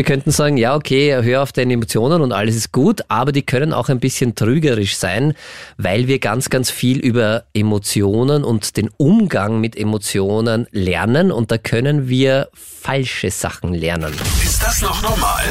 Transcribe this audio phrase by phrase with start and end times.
[0.00, 3.42] Wir könnten sagen, ja, okay, hör auf deine Emotionen und alles ist gut, aber die
[3.42, 5.34] können auch ein bisschen trügerisch sein,
[5.76, 11.58] weil wir ganz, ganz viel über Emotionen und den Umgang mit Emotionen lernen und da
[11.58, 14.14] können wir falsche Sachen lernen.
[14.42, 15.44] Ist das noch normal?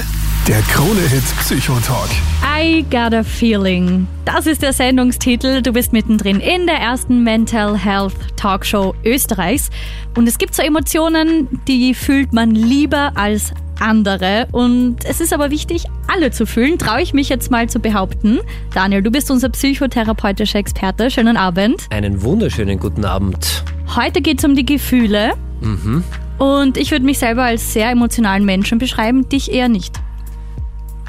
[0.48, 2.10] Der Krone-Hit Psychotalk.
[2.42, 4.08] I got a feeling.
[4.26, 5.62] Das ist der Sendungstitel.
[5.62, 9.70] Du bist mittendrin in der ersten Mental Health Talkshow Österreichs.
[10.18, 14.48] Und es gibt so Emotionen, die fühlt man lieber als andere.
[14.52, 18.40] Und es ist aber wichtig, alle zu fühlen, traue ich mich jetzt mal zu behaupten.
[18.74, 21.10] Daniel, du bist unser psychotherapeutischer Experte.
[21.10, 21.88] Schönen Abend.
[21.90, 23.64] Einen wunderschönen guten Abend.
[23.96, 25.34] Heute geht es um die Gefühle.
[25.62, 26.04] Mhm.
[26.38, 30.00] Und ich würde mich selber als sehr emotionalen Menschen beschreiben, dich eher nicht.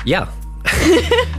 [0.04, 0.28] Ja,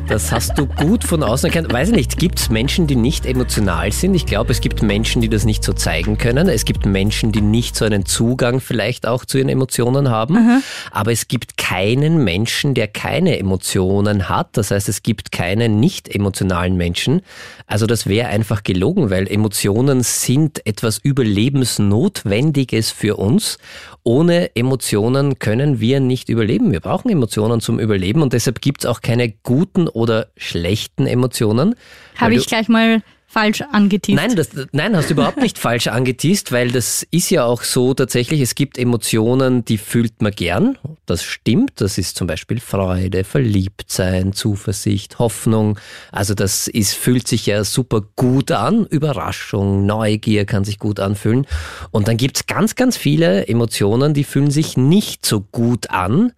[0.08, 1.72] das hast du gut von außen erkannt.
[1.72, 4.13] Weiß ich nicht, gibt es Menschen, die nicht emotional sind?
[4.13, 6.49] Ich glaube, es gibt Menschen, die das nicht so zeigen können.
[6.49, 10.38] Es gibt Menschen, die nicht so einen Zugang vielleicht auch zu ihren Emotionen haben.
[10.38, 10.62] Aha.
[10.91, 14.58] Aber es gibt keinen Menschen, der keine Emotionen hat.
[14.58, 17.22] Das heißt, es gibt keinen nicht emotionalen Menschen.
[17.67, 23.58] Also das wäre einfach gelogen, weil Emotionen sind etwas Überlebensnotwendiges für uns.
[24.03, 26.72] Ohne Emotionen können wir nicht überleben.
[26.72, 31.75] Wir brauchen Emotionen zum Überleben und deshalb gibt es auch keine guten oder schlechten Emotionen.
[32.17, 34.16] Habe ich gleich mal falsch angeteased.
[34.17, 37.94] Nein, das, nein, hast du überhaupt nicht falsch angeteased, weil das ist ja auch so
[37.94, 40.78] tatsächlich, es gibt Emotionen, die fühlt man gern.
[41.05, 41.80] Das stimmt.
[41.80, 45.80] Das ist zum Beispiel Freude, Verliebtsein, Zuversicht, Hoffnung.
[46.11, 48.85] Also das ist, fühlt sich ja super gut an.
[48.85, 51.47] Überraschung, Neugier kann sich gut anfühlen.
[51.91, 56.33] Und dann gibt's ganz, ganz viele Emotionen, die fühlen sich nicht so gut an.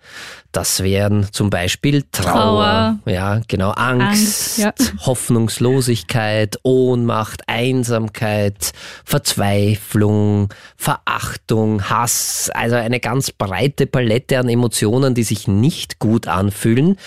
[0.54, 3.12] Das wären zum Beispiel Trauer, Trauer.
[3.12, 4.73] ja, genau, Angst, Angst, ja.
[5.00, 8.72] Hoffnungslosigkeit, Ohnmacht, Einsamkeit,
[9.04, 16.98] Verzweiflung, Verachtung, Hass, also eine ganz breite Palette an Emotionen, die sich nicht gut anfühlen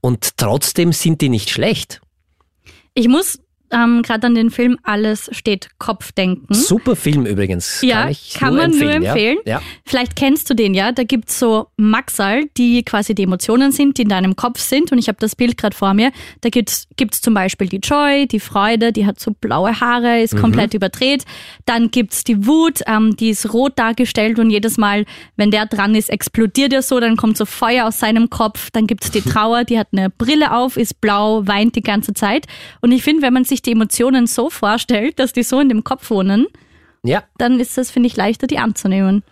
[0.00, 2.00] und trotzdem sind die nicht schlecht.
[2.94, 3.38] Ich muss
[3.74, 6.54] ähm, gerade an den Film Alles steht Kopf denken.
[6.54, 7.80] Super Film übrigens.
[7.82, 9.38] Ja, kann, ich kann nur man nur empfehlen, empfehlen.
[9.44, 9.62] Ja.
[9.84, 10.92] Vielleicht kennst du den ja.
[10.92, 14.92] Da gibt's so Maxal, die quasi die Emotionen sind, die in deinem Kopf sind.
[14.92, 16.12] Und ich habe das Bild gerade vor mir.
[16.40, 20.36] Da gibt's gibt's zum Beispiel die Joy, die Freude, die hat so blaue Haare, ist
[20.36, 21.24] komplett überdreht.
[21.66, 25.04] Dann gibt's die Wut, ähm, die ist rot dargestellt und jedes Mal,
[25.36, 28.70] wenn der dran ist, explodiert er so, dann kommt so Feuer aus seinem Kopf.
[28.70, 32.46] Dann gibt's die Trauer, die hat eine Brille auf, ist blau, weint die ganze Zeit.
[32.80, 35.84] Und ich finde, wenn man sich die Emotionen so vorstellt, dass die so in dem
[35.84, 36.46] Kopf wohnen,
[37.02, 39.22] ja, dann ist das, finde ich, leichter, die anzunehmen.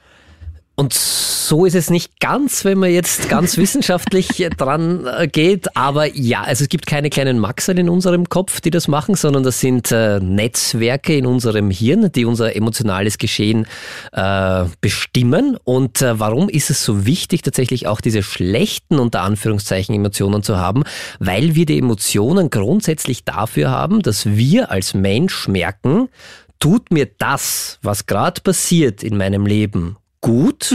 [0.83, 4.27] Und so ist es nicht ganz, wenn man jetzt ganz wissenschaftlich
[4.57, 5.77] dran äh, geht.
[5.77, 9.45] Aber ja, also es gibt keine kleinen Maxel in unserem Kopf, die das machen, sondern
[9.45, 13.69] das sind äh, Netzwerke in unserem Hirn, die unser emotionales Geschehen
[14.11, 15.57] äh, bestimmen.
[15.63, 20.57] Und äh, warum ist es so wichtig, tatsächlich auch diese schlechten, unter Anführungszeichen, Emotionen zu
[20.57, 20.83] haben?
[21.21, 26.09] Weil wir die Emotionen grundsätzlich dafür haben, dass wir als Mensch merken,
[26.59, 30.71] tut mir das, was gerade passiert in meinem Leben, gut?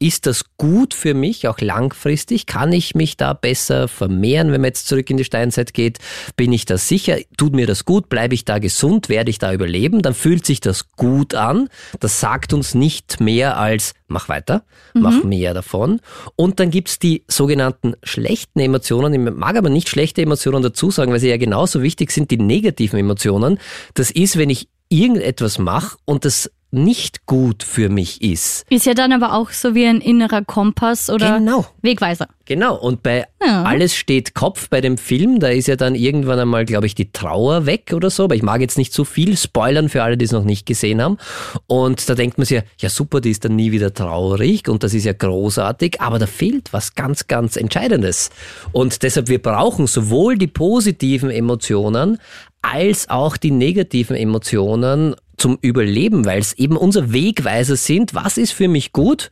[0.00, 2.46] Ist das gut für mich, auch langfristig?
[2.46, 5.98] Kann ich mich da besser vermehren, wenn man jetzt zurück in die Steinzeit geht?
[6.36, 7.16] Bin ich da sicher?
[7.38, 8.08] Tut mir das gut?
[8.08, 9.08] Bleibe ich da gesund?
[9.08, 10.02] Werde ich da überleben?
[10.02, 11.68] Dann fühlt sich das gut an.
[12.00, 16.00] Das sagt uns nicht mehr als mach weiter, mach mehr davon.
[16.36, 19.14] Und dann gibt's die sogenannten schlechten Emotionen.
[19.14, 22.36] Ich mag aber nicht schlechte Emotionen dazu sagen, weil sie ja genauso wichtig sind, die
[22.36, 23.58] negativen Emotionen.
[23.94, 28.66] Das ist, wenn ich irgendetwas mache und das nicht gut für mich ist.
[28.70, 31.66] Ist ja dann aber auch so wie ein innerer Kompass oder Genau.
[31.82, 32.28] Wegweiser.
[32.46, 33.62] Genau, und bei Ja.
[33.62, 37.10] Alles steht Kopf bei dem Film, da ist ja dann irgendwann einmal, glaube ich, die
[37.12, 40.24] Trauer weg oder so, aber ich mag jetzt nicht zu viel spoilern für alle, die
[40.24, 41.18] es noch nicht gesehen haben.
[41.66, 44.82] Und da denkt man sich ja, ja super, die ist dann nie wieder traurig und
[44.82, 48.30] das ist ja großartig, aber da fehlt was ganz, ganz Entscheidendes.
[48.72, 52.18] Und deshalb, wir brauchen sowohl die positiven Emotionen
[52.62, 58.52] als auch die negativen Emotionen zum Überleben, weil es eben unser Wegweiser sind, was ist
[58.52, 59.30] für mich gut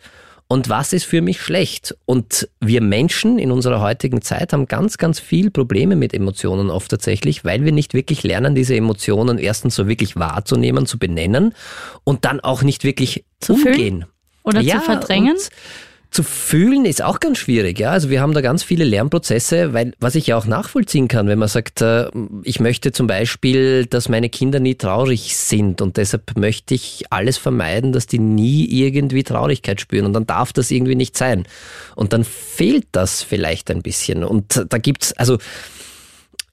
[0.49, 1.97] und was ist für mich schlecht.
[2.05, 6.91] Und wir Menschen in unserer heutigen Zeit haben ganz, ganz viel Probleme mit Emotionen oft
[6.91, 11.55] tatsächlich, weil wir nicht wirklich lernen, diese Emotionen erstens so wirklich wahrzunehmen, zu benennen
[12.05, 14.05] und dann auch nicht wirklich Zu umgehen.
[14.45, 15.33] Oder Ja, zu verdrängen.
[15.37, 15.49] und
[16.13, 17.91] Zu fühlen ist auch ganz schwierig, ja.
[17.91, 21.39] Also wir haben da ganz viele Lernprozesse, weil was ich ja auch nachvollziehen kann, wenn
[21.39, 22.11] man sagt, äh,
[22.43, 27.39] ich möchte zum Beispiel, dass meine Kinder nie traurig sind und deshalb möchte ich alles
[27.39, 31.45] vermeiden, dass die nie irgendwie Traurigkeit spüren und dann darf das irgendwie nicht sein.
[31.97, 34.23] Und dann fehlt das vielleicht ein bisschen.
[34.23, 35.39] Und da gibt's, also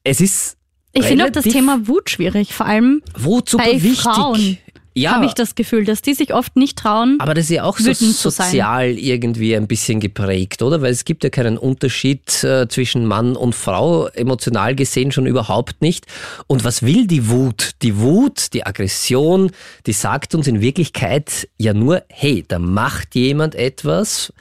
[0.06, 0.56] es ist
[0.94, 4.00] Ich finde auch das Thema Wut schwierig, vor allem Wut super bei wichtig.
[4.00, 4.58] Frauen.
[4.96, 5.12] Ja.
[5.12, 7.18] habe ich das Gefühl, dass die sich oft nicht trauen.
[7.20, 10.82] Aber das ist ja auch so sozial irgendwie ein bisschen geprägt, oder?
[10.82, 15.82] Weil es gibt ja keinen Unterschied äh, zwischen Mann und Frau, emotional gesehen schon überhaupt
[15.82, 16.06] nicht.
[16.48, 17.72] Und was will die Wut?
[17.82, 19.52] Die Wut, die Aggression,
[19.86, 24.34] die sagt uns in Wirklichkeit ja nur, hey, da macht jemand etwas,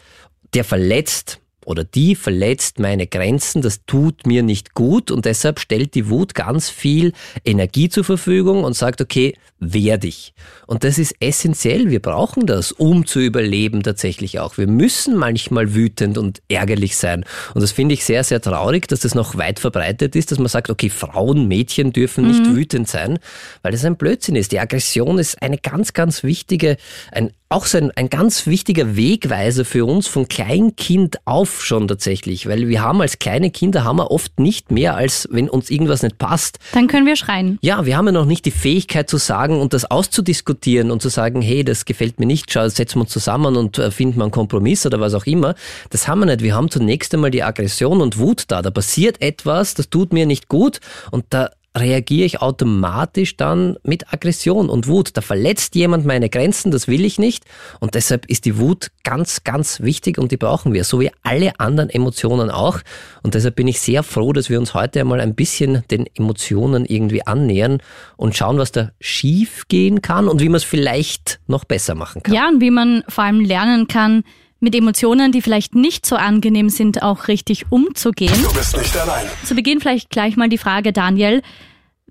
[0.55, 5.95] der verletzt oder die verletzt meine Grenzen, das tut mir nicht gut und deshalb stellt
[5.95, 7.13] die Wut ganz viel
[7.45, 10.33] Energie zur Verfügung und sagt, okay, wehr dich.
[10.67, 14.57] Und das ist essentiell, wir brauchen das, um zu überleben tatsächlich auch.
[14.57, 17.27] Wir müssen manchmal wütend und ärgerlich sein.
[17.53, 20.49] Und das finde ich sehr, sehr traurig, dass das noch weit verbreitet ist, dass man
[20.49, 23.19] sagt, okay, Frauen, Mädchen dürfen nicht wütend sein,
[23.61, 24.53] weil das ein Blödsinn ist.
[24.53, 26.79] Die Aggression ist eine ganz, ganz wichtige,
[27.13, 32.47] ein auch so ein, ein ganz wichtiger Wegweiser für uns von Kleinkind auf schon tatsächlich,
[32.47, 36.03] weil wir haben als kleine Kinder haben wir oft nicht mehr, als wenn uns irgendwas
[36.03, 36.59] nicht passt.
[36.73, 37.59] Dann können wir schreien.
[37.63, 41.09] Ja, wir haben ja noch nicht die Fähigkeit zu sagen und das auszudiskutieren und zu
[41.09, 44.25] sagen, hey, das gefällt mir nicht, schau, setzen wir uns zusammen und äh, finden wir
[44.25, 45.55] einen Kompromiss oder was auch immer.
[45.89, 46.43] Das haben wir nicht.
[46.43, 48.61] Wir haben zunächst einmal die Aggression und Wut da.
[48.61, 50.81] Da passiert etwas, das tut mir nicht gut
[51.11, 55.17] und da reagiere ich automatisch dann mit Aggression und Wut.
[55.17, 57.45] Da verletzt jemand meine Grenzen, das will ich nicht.
[57.81, 61.59] Und deshalb ist die Wut ganz, ganz wichtig und die brauchen wir, so wie alle
[61.61, 62.81] anderen Emotionen auch.
[63.23, 66.85] Und deshalb bin ich sehr froh, dass wir uns heute einmal ein bisschen den Emotionen
[66.85, 67.79] irgendwie annähern
[68.17, 72.23] und schauen, was da schief gehen kann und wie man es vielleicht noch besser machen
[72.23, 72.35] kann.
[72.35, 74.25] Ja, und wie man vor allem lernen kann,
[74.61, 78.35] mit Emotionen, die vielleicht nicht so angenehm sind, auch richtig umzugehen.
[78.43, 79.27] Du bist nicht allein.
[79.45, 81.43] Zu Beginn vielleicht gleich mal die Frage, Daniel,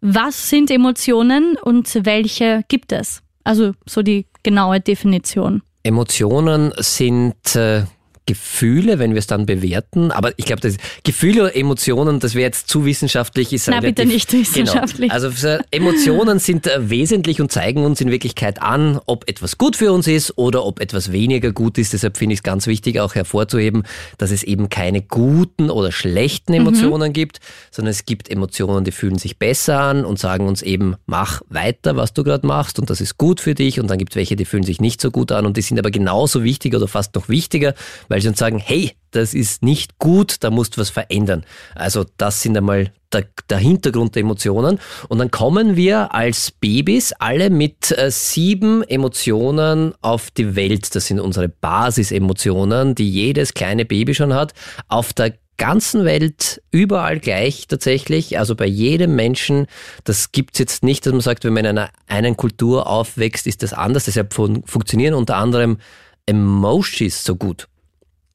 [0.01, 3.21] was sind Emotionen und welche gibt es?
[3.43, 5.61] Also so die genaue Definition.
[5.83, 7.83] Emotionen sind äh,
[8.27, 12.43] Gefühle, wenn wir es dann bewerten, aber ich glaube, das Gefühle oder Emotionen, das wäre
[12.43, 13.53] jetzt zu wissenschaftlich.
[13.53, 15.09] Ist Na, bitte nicht wissenschaftlich.
[15.09, 15.13] Genau.
[15.13, 19.77] Also so Emotionen sind äh, wesentlich und zeigen uns in Wirklichkeit an, ob etwas gut
[19.77, 21.93] für uns ist oder ob etwas weniger gut ist.
[21.93, 23.83] Deshalb finde ich es ganz wichtig, auch hervorzuheben,
[24.17, 27.39] dass es eben keine guten oder schlechten Emotionen gibt,
[27.71, 31.95] sondern es gibt Emotionen, die fühlen sich besser an und sagen uns eben, mach weiter,
[31.95, 33.79] was du gerade machst und das ist gut für dich.
[33.79, 35.79] Und dann gibt es welche, die fühlen sich nicht so gut an und die sind
[35.79, 37.73] aber genauso wichtig oder fast noch wichtiger,
[38.09, 41.45] weil sie uns sagen, hey, das ist nicht gut, da musst du was verändern.
[41.75, 44.79] Also das sind einmal der, der Hintergrund der Emotionen.
[45.07, 50.93] Und dann kommen wir als Babys alle mit äh, sieben Emotionen auf die Welt.
[50.95, 54.53] Das sind unsere Basisemotionen, die jedes kleine Baby schon hat.
[54.87, 59.65] Auf der ganzen Welt überall gleich tatsächlich, also bei jedem Menschen.
[60.03, 63.63] Das gibt's jetzt nicht, dass man sagt, wenn man in einer einen Kultur aufwächst, ist
[63.63, 64.05] das anders.
[64.05, 65.77] Deshalb fun funktionieren unter anderem
[66.27, 67.67] Emojis so gut.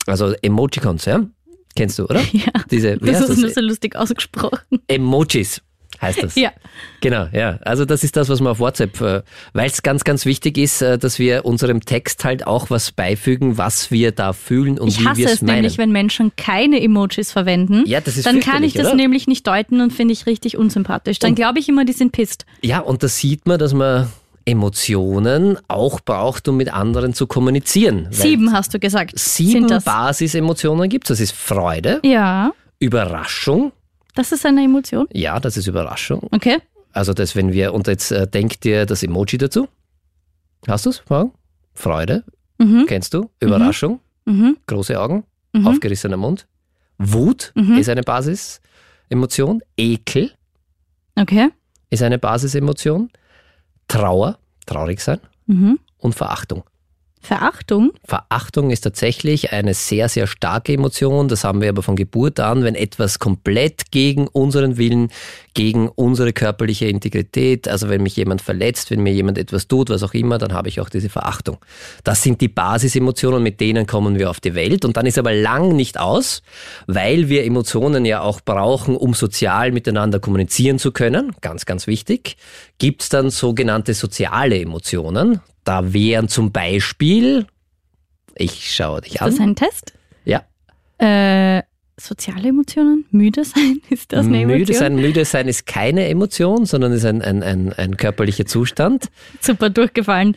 [0.06, 1.26] Also Emojicons, ja?
[1.74, 2.20] Kennst du, oder?
[2.32, 4.80] Ja, Diese, das ist nur so lustig ausgesprochen.
[4.88, 5.62] Emojis
[6.00, 6.34] heißt das.
[6.34, 6.50] Ja.
[7.00, 7.58] Genau, ja.
[7.62, 9.22] Also das ist das, was man auf WhatsApp, äh,
[9.52, 13.56] weil es ganz, ganz wichtig ist, äh, dass wir unserem Text halt auch was beifügen,
[13.58, 15.56] was wir da fühlen und Ich wie wir es es meinen.
[15.56, 17.84] nämlich, wenn Menschen keine Emojis verwenden.
[17.86, 18.96] Ja, das ist Dann kann ich das oder?
[18.96, 21.18] nämlich nicht deuten und finde ich richtig unsympathisch.
[21.18, 22.46] Dann glaube ich immer, die sind pisst.
[22.62, 24.08] Ja, und da sieht man, dass man
[24.44, 28.08] Emotionen auch braucht, um mit anderen zu kommunizieren.
[28.10, 29.18] Sieben hast du gesagt.
[29.18, 29.84] Sieben sind das.
[29.84, 33.72] Basisemotionen gibt Das ist Freude, Ja, Überraschung.
[34.14, 35.06] das ist eine Emotion.
[35.12, 36.28] Ja, das ist Überraschung.
[36.32, 36.58] Okay.
[36.92, 39.68] Also das, wenn wir, und jetzt äh, denk dir das Emoji dazu.
[40.68, 41.02] Hast du es?
[41.74, 42.24] Freude,
[42.58, 42.84] Mhm.
[42.86, 43.30] kennst du?
[43.40, 44.58] Überraschung, Mhm.
[44.66, 45.66] große Augen, Mhm.
[45.66, 46.46] aufgerissener Mund.
[46.98, 47.78] Wut Mhm.
[47.78, 49.62] ist eine Basisemotion.
[49.76, 50.30] Ekel
[51.18, 51.48] Okay.
[51.90, 53.10] ist eine Basisemotion.
[53.92, 55.20] Trauer, traurig sein.
[55.46, 55.78] Mhm.
[55.98, 56.64] Und Verachtung.
[57.24, 57.92] Verachtung.
[58.04, 61.28] Verachtung ist tatsächlich eine sehr, sehr starke Emotion.
[61.28, 65.08] Das haben wir aber von Geburt an, wenn etwas komplett gegen unseren Willen,
[65.54, 70.02] gegen unsere körperliche Integrität, also wenn mich jemand verletzt, wenn mir jemand etwas tut, was
[70.02, 71.58] auch immer, dann habe ich auch diese Verachtung.
[72.02, 74.84] Das sind die Basisemotionen, mit denen kommen wir auf die Welt.
[74.84, 76.42] Und dann ist aber lang nicht aus,
[76.88, 81.36] weil wir Emotionen ja auch brauchen, um sozial miteinander kommunizieren zu können.
[81.40, 82.36] Ganz, ganz wichtig.
[82.78, 85.40] Gibt es dann sogenannte soziale Emotionen.
[85.64, 87.46] Da wären zum Beispiel,
[88.34, 89.50] ich schaue dich Ist das an.
[89.50, 89.92] ein Test?
[90.24, 90.42] Ja,
[90.98, 91.62] Äh,
[91.98, 93.04] soziale Emotionen?
[93.10, 93.80] Müde sein?
[93.90, 94.58] Ist das eine Emotion?
[94.60, 94.94] müde sein.
[94.96, 99.06] Müde sein ist keine Emotion, sondern ist ein, ein, ein, ein körperlicher Zustand.
[99.40, 100.36] Super durchgefallen.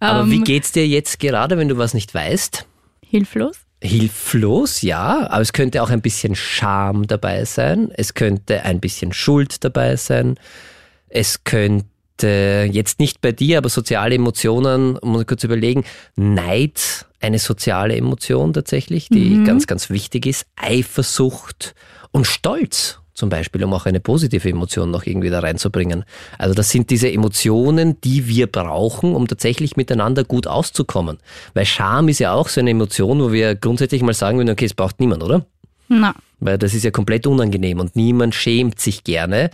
[0.00, 2.66] Aber Ähm, wie geht's dir jetzt gerade, wenn du was nicht weißt?
[3.06, 3.58] Hilflos?
[3.82, 7.90] Hilflos, ja, aber es könnte auch ein bisschen Scham dabei sein.
[7.96, 10.36] Es könnte ein bisschen Schuld dabei sein.
[11.08, 11.86] Es könnte
[12.28, 15.84] jetzt nicht bei dir, aber soziale Emotionen, muss ich kurz überlegen.
[16.16, 19.44] Neid, eine soziale Emotion tatsächlich, die Mhm.
[19.44, 20.46] ganz, ganz wichtig ist.
[20.56, 21.74] Eifersucht
[22.10, 22.98] und Stolz.
[23.14, 26.04] zum Beispiel, um auch eine positive Emotion noch irgendwie da reinzubringen.
[26.38, 31.18] Also das sind diese Emotionen, die wir brauchen, um tatsächlich miteinander gut auszukommen.
[31.52, 34.64] Weil Scham ist ja auch so eine Emotion, wo wir grundsätzlich mal sagen würden, okay,
[34.64, 35.44] es braucht niemand, oder?
[35.88, 36.14] Na.
[36.40, 39.50] Weil das ist ja komplett unangenehm und niemand schämt sich gerne,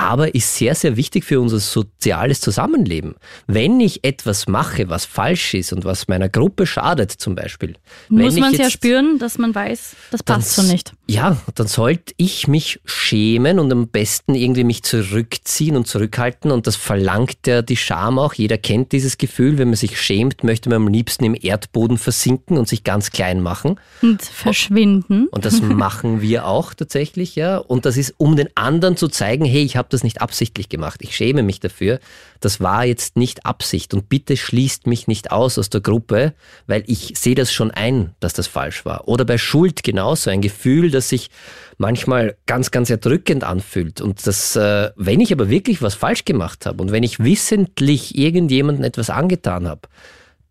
[0.00, 3.16] aber ist sehr, sehr wichtig für unser soziales Zusammenleben.
[3.46, 7.76] Wenn ich etwas mache, was falsch ist und was meiner Gruppe schadet zum Beispiel.
[8.08, 10.94] Muss man es ja spüren, dass man weiß, das passt so nicht.
[11.06, 16.66] Ja, dann sollte ich mich schämen und am besten irgendwie mich zurückziehen und zurückhalten und
[16.66, 18.32] das verlangt ja die Scham auch.
[18.32, 22.56] Jeder kennt dieses Gefühl, wenn man sich schämt, möchte man am liebsten im Erdboden versinken
[22.56, 23.78] und sich ganz klein machen.
[24.00, 25.26] Und verschwinden.
[25.30, 27.58] Und das machen wir auch tatsächlich, ja.
[27.58, 31.00] Und das ist, um den anderen zu zeigen, hey, ich habe das nicht absichtlich gemacht.
[31.02, 32.00] Ich schäme mich dafür.
[32.40, 33.94] Das war jetzt nicht Absicht.
[33.94, 36.34] Und bitte schließt mich nicht aus aus der Gruppe,
[36.66, 39.08] weil ich sehe das schon ein, dass das falsch war.
[39.08, 40.30] Oder bei Schuld genauso.
[40.30, 41.30] Ein Gefühl, das sich
[41.78, 44.00] manchmal ganz, ganz erdrückend anfühlt.
[44.00, 48.16] Und das, äh, wenn ich aber wirklich was falsch gemacht habe und wenn ich wissentlich
[48.16, 49.82] irgendjemandem etwas angetan habe,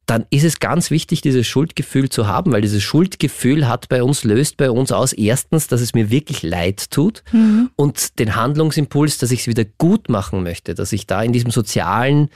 [0.10, 4.24] dann ist es ganz wichtig, dieses Schuldgefühl zu haben, weil dieses Schuldgefühl hat bei uns,
[4.24, 7.70] löst bei uns aus, erstens, dass es mir wirklich leid tut mhm.
[7.76, 11.52] und den Handlungsimpuls, dass ich es wieder gut machen möchte, dass ich da in diesem
[11.52, 12.30] sozialen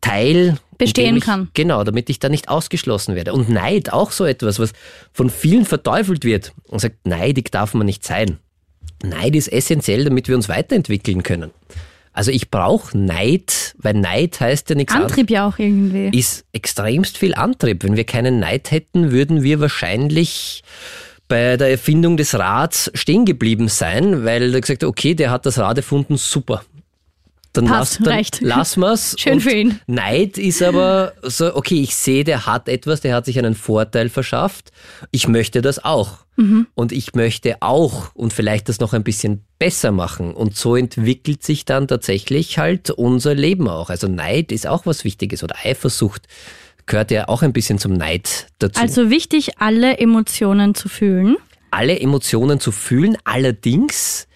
[0.00, 1.50] Teil bestehen ich, kann.
[1.54, 3.32] Genau, damit ich da nicht ausgeschlossen werde.
[3.32, 4.72] Und Neid, auch so etwas, was
[5.12, 8.38] von vielen verteufelt wird und sagt, neidig darf man nicht sein.
[9.02, 11.50] Neid ist essentiell, damit wir uns weiterentwickeln können.
[12.18, 16.10] Also ich brauche Neid, weil Neid heißt ja nichts Antrieb ja auch irgendwie.
[16.18, 17.84] Ist extremst viel Antrieb.
[17.84, 20.64] Wenn wir keinen Neid hätten, würden wir wahrscheinlich
[21.28, 25.46] bei der Erfindung des Rads stehen geblieben sein, weil er gesagt hat, okay, der hat
[25.46, 26.64] das Rad erfunden, super.
[27.52, 28.40] Dann, Passt, lass, dann reicht.
[28.40, 29.16] lassen wir es.
[29.18, 29.80] Schön für ihn.
[29.86, 34.10] Neid ist aber so, okay, ich sehe, der hat etwas, der hat sich einen Vorteil
[34.10, 34.70] verschafft.
[35.10, 36.18] Ich möchte das auch.
[36.36, 36.68] Mhm.
[36.74, 40.34] Und ich möchte auch und vielleicht das noch ein bisschen besser machen.
[40.34, 43.90] Und so entwickelt sich dann tatsächlich halt unser Leben auch.
[43.90, 46.28] Also Neid ist auch was Wichtiges oder Eifersucht
[46.88, 48.80] gehört ja auch ein bisschen zum Neid dazu.
[48.80, 51.36] Also wichtig, alle Emotionen zu fühlen.
[51.70, 54.26] Alle Emotionen zu fühlen, allerdings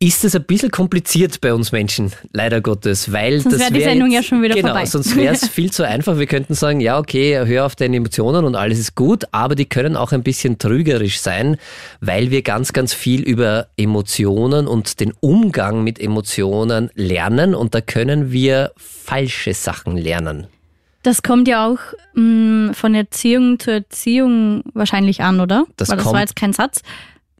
[0.00, 3.80] ist es ein bisschen kompliziert bei uns Menschen, leider Gottes, weil sonst das wäre die
[3.82, 4.86] Sendung jetzt, ja schon wieder genau, vorbei.
[4.86, 6.18] Sonst wäre es viel zu einfach.
[6.18, 9.64] Wir könnten sagen, ja, okay, hör auf deine Emotionen und alles ist gut, aber die
[9.64, 11.56] können auch ein bisschen trügerisch sein,
[12.00, 17.80] weil wir ganz, ganz viel über Emotionen und den Umgang mit Emotionen lernen und da
[17.80, 20.46] können wir falsche Sachen lernen.
[21.02, 21.78] Das kommt ja auch
[22.14, 25.64] mh, von Erziehung zu Erziehung wahrscheinlich an, oder?
[25.76, 26.82] Das Weil das kommt- war jetzt kein Satz.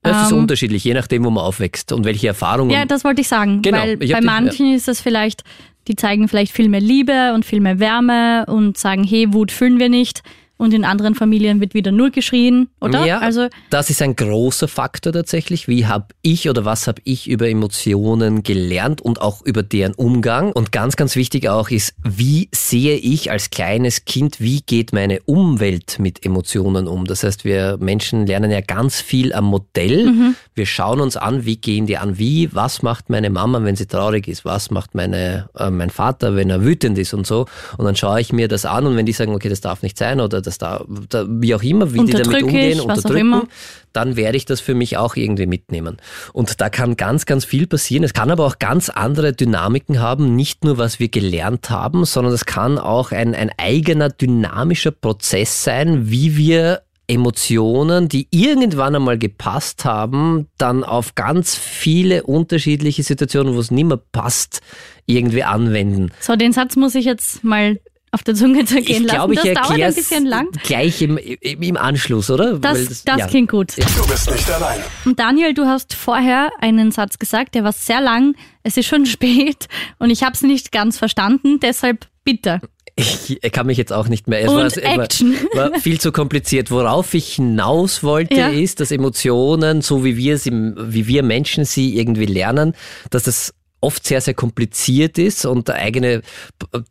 [0.02, 2.71] Es ist Ähm, unterschiedlich, je nachdem, wo man aufwächst und welche Erfahrungen.
[2.71, 3.62] Ja, das wollte ich sagen.
[3.62, 5.43] Genau, Weil bei manchen ist das vielleicht,
[5.88, 9.78] die zeigen vielleicht viel mehr Liebe und viel mehr Wärme und sagen, hey, Wut fühlen
[9.78, 10.23] wir nicht.
[10.58, 13.06] Und in anderen Familien wird wieder nur geschrien, oder?
[13.06, 15.68] Ja, Also das ist ein großer Faktor tatsächlich.
[15.68, 20.50] Wie habe ich oder was habe ich über Emotionen gelernt und auch über deren Umgang?
[20.50, 25.20] Und ganz, ganz wichtig auch ist, wie sehe ich als kleines Kind, wie geht meine
[25.26, 27.04] Umwelt mit Emotionen um?
[27.04, 30.34] Das heißt, wir Menschen lernen ja ganz viel am Modell.
[30.54, 32.18] Wir schauen uns an, wie gehen die an?
[32.18, 34.44] Wie, was macht meine Mama, wenn sie traurig ist?
[34.44, 37.46] Was macht meine, äh, mein Vater, wenn er wütend ist und so?
[37.76, 39.96] Und dann schaue ich mir das an und wenn die sagen, okay, das darf nicht
[39.96, 43.49] sein oder das da, da wie auch immer, wie die damit umgehen, ich, unterdrücken,
[43.93, 45.97] dann werde ich das für mich auch irgendwie mitnehmen.
[46.33, 48.05] Und da kann ganz, ganz viel passieren.
[48.05, 52.33] Es kann aber auch ganz andere Dynamiken haben, nicht nur was wir gelernt haben, sondern
[52.33, 59.19] es kann auch ein, ein eigener dynamischer Prozess sein, wie wir Emotionen, die irgendwann einmal
[59.19, 64.61] gepasst haben, dann auf ganz viele unterschiedliche Situationen, wo es nicht mehr passt,
[65.07, 66.12] irgendwie anwenden.
[66.21, 67.81] so, den Satz muss ich jetzt mal
[68.12, 69.54] auf der Zunge zergehen Ich glaube, ich lassen.
[69.54, 70.48] Das dauert ein erkläre bisschen lang.
[70.64, 72.58] gleich im, im, im Anschluss, oder?
[72.58, 73.26] Das, Weil das ja.
[73.26, 73.76] klingt gut.
[73.76, 74.80] Du bist nicht allein.
[75.04, 78.34] Und Daniel, du hast vorher einen Satz gesagt, der war sehr lang.
[78.62, 79.66] Es ist schon spät
[79.98, 81.60] und ich habe es nicht ganz verstanden.
[81.60, 82.60] Deshalb bitte.
[82.96, 84.40] Ich kann mich jetzt auch nicht mehr.
[84.42, 85.36] Es Und war, es Action.
[85.52, 86.72] War, war viel zu kompliziert.
[86.72, 88.48] Worauf ich hinaus wollte, Ja.
[88.48, 92.74] ist, dass Emotionen, so wie wir sie, wie wir Menschen sie irgendwie lernen,
[93.10, 96.23] dass das oft sehr, sehr kompliziert ist und eigene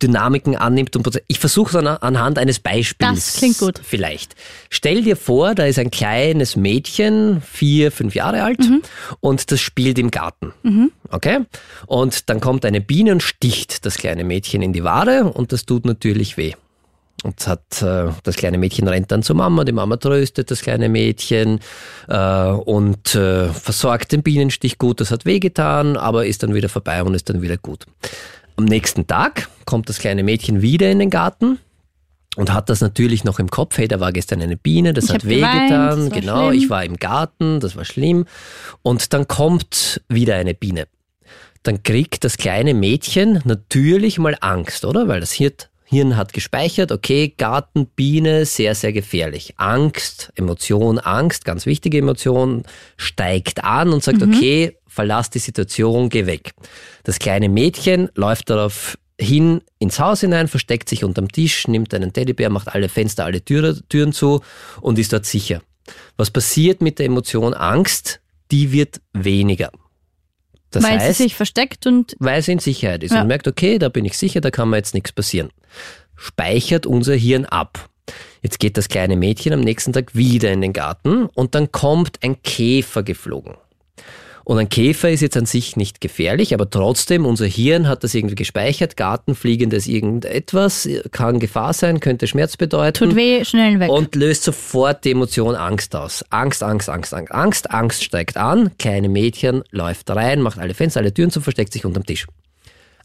[0.02, 0.96] Dynamiken annimmt.
[0.96, 3.26] Und ich versuche es an, anhand eines Beispiels.
[3.26, 3.80] Das klingt gut.
[3.82, 4.34] Vielleicht.
[4.70, 8.82] Stell dir vor, da ist ein kleines Mädchen, vier, fünf Jahre alt, Mhm.
[9.20, 10.52] und das spielt im Garten.
[11.10, 11.40] Okay?
[11.86, 15.66] Und dann kommt eine Biene und sticht das kleine Mädchen in die Wade und das
[15.66, 16.54] tut natürlich weh.
[17.24, 20.88] Und hat, äh, das kleine Mädchen rennt dann zur Mama, die Mama tröstet das kleine
[20.88, 21.58] Mädchen
[22.06, 25.00] äh, und äh, versorgt den Bienenstich gut.
[25.00, 27.86] Das hat wehgetan, aber ist dann wieder vorbei und ist dann wieder gut.
[28.56, 31.58] Am nächsten Tag kommt das kleine Mädchen wieder in den Garten
[32.36, 35.10] und hat das natürlich noch im Kopf, hey, da war gestern eine Biene, das Ich
[35.10, 36.62] hat wehgetan, genau, schlimm.
[36.62, 38.26] ich war im Garten, das war schlimm.
[38.82, 40.86] Und dann kommt wieder eine Biene.
[41.64, 45.08] Dann kriegt das kleine Mädchen natürlich mal Angst, oder?
[45.08, 49.54] Weil das Hirt, Hirn hat gespeichert, okay, Garten, Biene, sehr, sehr gefährlich.
[49.56, 52.64] Angst, Emotion, Angst, ganz wichtige Emotion,
[52.98, 56.52] steigt an und sagt, okay, verlass die Situation, geh weg.
[57.04, 62.12] Das kleine Mädchen läuft darauf hin ins Haus hinein, versteckt sich unterm Tisch, nimmt einen
[62.12, 64.42] Teddybär, macht alle Fenster, alle Türe, Türen zu
[64.82, 65.62] und ist dort sicher.
[66.18, 68.20] Was passiert mit der Emotion Angst?
[68.50, 69.70] Die wird weniger.
[70.70, 73.22] Das weil heißt, sie sich versteckt und weil sie in Sicherheit ist Ja.
[73.22, 75.50] und merkt, okay, da bin ich sicher, da kann mir jetzt nichts passieren.
[76.16, 77.88] Speichert unser Hirn ab.
[78.42, 82.22] Jetzt geht das kleine Mädchen am nächsten Tag wieder in den Garten und dann kommt
[82.22, 83.54] ein Käfer geflogen.
[84.48, 88.14] Und ein Käfer ist jetzt an sich nicht gefährlich, aber trotzdem, unser Hirn hat das
[88.14, 88.96] irgendwie gespeichert.
[88.96, 93.90] Gartenfliegendes irgendetwas kann Gefahr sein, könnte Schmerz bedeuten tut weh, schnell weg.
[93.90, 96.24] und löst sofort die Emotion Angst aus.
[96.30, 101.00] Angst, Angst, Angst, Angst, Angst, Angst steigt an, kleine Mädchen läuft rein, macht alle Fenster,
[101.00, 102.26] alle Türen zu, versteckt sich unterm Tisch.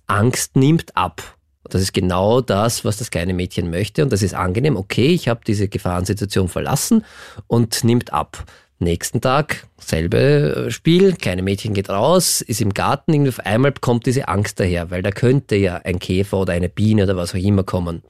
[0.07, 1.35] Angst nimmt ab.
[1.69, 4.77] Das ist genau das, was das kleine Mädchen möchte und das ist angenehm.
[4.77, 7.03] Okay, ich habe diese Gefahrensituation verlassen
[7.47, 8.45] und nimmt ab.
[8.79, 13.73] Nächsten Tag, selbe äh, Spiel, kleine Mädchen geht raus, ist im Garten, irgendwie auf einmal
[13.73, 17.33] kommt diese Angst daher, weil da könnte ja ein Käfer oder eine Biene oder was
[17.33, 18.03] auch immer kommen.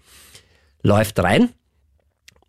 [0.82, 1.50] Läuft rein,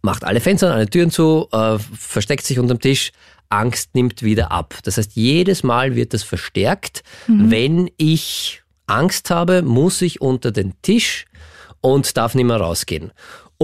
[0.03, 3.13] macht alle Fenster, alle Türen zu, äh, versteckt sich unterm Tisch,
[3.51, 4.75] Angst nimmt wieder ab.
[4.85, 7.03] Das heißt, jedes Mal wird das verstärkt.
[7.27, 11.27] Wenn ich Angst habe, muss ich unter den Tisch
[11.81, 13.13] und darf nicht mehr rausgehen.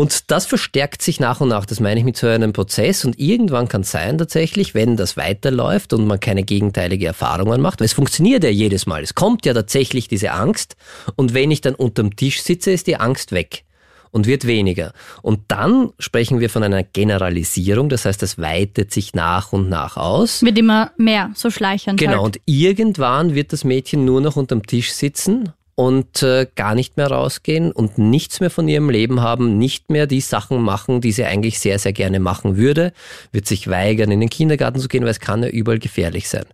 [0.00, 3.04] Und das verstärkt sich nach und nach, das meine ich mit so einem Prozess.
[3.04, 7.80] Und irgendwann kann es sein tatsächlich, wenn das weiterläuft und man keine gegenteilige Erfahrungen macht,
[7.80, 9.02] weil es funktioniert ja jedes Mal.
[9.02, 10.76] Es kommt ja tatsächlich diese Angst.
[11.16, 13.64] Und wenn ich dann unterm Tisch sitze, ist die Angst weg
[14.10, 14.94] und wird weniger.
[15.20, 19.98] Und dann sprechen wir von einer Generalisierung, das heißt, es weitet sich nach und nach
[19.98, 20.42] aus.
[20.42, 22.00] Wird immer mehr, so schleichend.
[22.00, 22.36] Genau, Halt.
[22.38, 27.08] und irgendwann wird das Mädchen nur noch unterm Tisch sitzen und äh, gar nicht mehr
[27.08, 31.24] rausgehen und nichts mehr von ihrem Leben haben, nicht mehr die Sachen machen, die sie
[31.24, 32.92] eigentlich sehr, sehr gerne machen würde,
[33.32, 36.44] wird sich weigern, in den Kindergarten zu gehen, weil es kann ja überall gefährlich sein.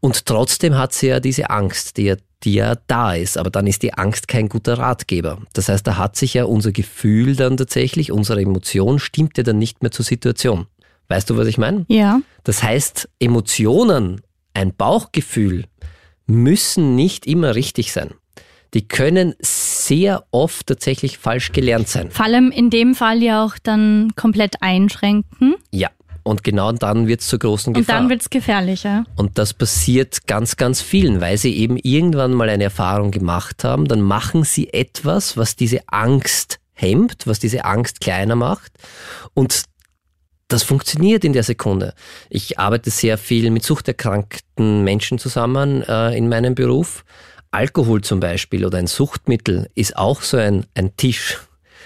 [0.00, 3.66] Und trotzdem hat sie ja diese Angst, die ja, die ja da ist, aber dann
[3.66, 5.38] ist die Angst kein guter Ratgeber.
[5.54, 9.58] Das heißt, da hat sich ja unser Gefühl dann tatsächlich, unsere Emotion stimmt ja dann
[9.58, 10.66] nicht mehr zur Situation.
[11.08, 11.84] Weißt du, was ich meine?
[11.88, 12.20] Ja.
[12.44, 14.20] Das heißt, Emotionen,
[14.54, 15.64] ein Bauchgefühl
[16.26, 18.10] müssen nicht immer richtig sein.
[18.74, 22.10] Die können sehr oft tatsächlich falsch gelernt sein.
[22.10, 25.54] Vor allem in dem Fall ja auch dann komplett einschränken.
[25.72, 25.90] Ja.
[26.24, 28.00] Und genau dann wird es zur großen Und Gefahr.
[28.00, 29.04] dann wird's gefährlicher.
[29.16, 33.88] Und das passiert ganz, ganz vielen, weil sie eben irgendwann mal eine Erfahrung gemacht haben,
[33.88, 38.72] dann machen sie etwas, was diese Angst hemmt, was diese Angst kleiner macht.
[39.32, 39.62] Und
[40.48, 41.94] das funktioniert in der Sekunde.
[42.28, 47.04] Ich arbeite sehr viel mit suchterkrankten Menschen zusammen äh, in meinem Beruf.
[47.50, 51.38] Alkohol zum Beispiel oder ein Suchtmittel ist auch so ein, ein Tisch,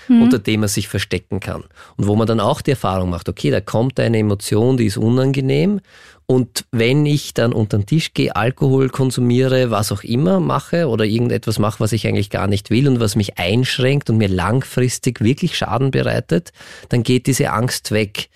[0.09, 1.65] unter dem man sich verstecken kann.
[1.97, 4.97] Und wo man dann auch die Erfahrung macht, okay, da kommt eine Emotion, die ist
[4.97, 5.81] unangenehm.
[6.27, 11.05] Und wenn ich dann unter den Tisch gehe, Alkohol konsumiere, was auch immer mache oder
[11.05, 15.21] irgendetwas mache, was ich eigentlich gar nicht will und was mich einschränkt und mir langfristig
[15.21, 16.53] wirklich Schaden bereitet,
[16.89, 18.31] dann geht diese Angst weg.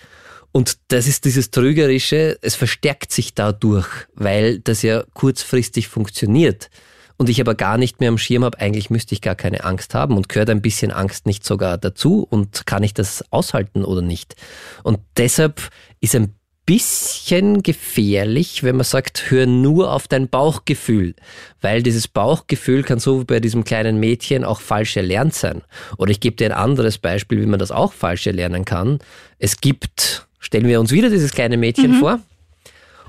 [0.53, 6.71] Und das ist dieses Trügerische, es verstärkt sich dadurch, weil das ja kurzfristig funktioniert.
[7.18, 9.94] Und ich aber gar nicht mehr am Schirm habe, eigentlich müsste ich gar keine Angst
[9.94, 14.02] haben und gehört ein bisschen Angst nicht sogar dazu und kann ich das aushalten oder
[14.02, 14.37] nicht.
[14.83, 16.35] Und deshalb ist ein
[16.66, 21.14] bisschen gefährlich, wenn man sagt, hör nur auf dein Bauchgefühl,
[21.61, 25.62] weil dieses Bauchgefühl kann so wie bei diesem kleinen Mädchen auch falsch erlernt sein.
[25.96, 28.98] Oder ich gebe dir ein anderes Beispiel, wie man das auch falsch erlernen kann.
[29.38, 32.20] Es gibt, stellen wir uns wieder dieses kleine Mädchen vor.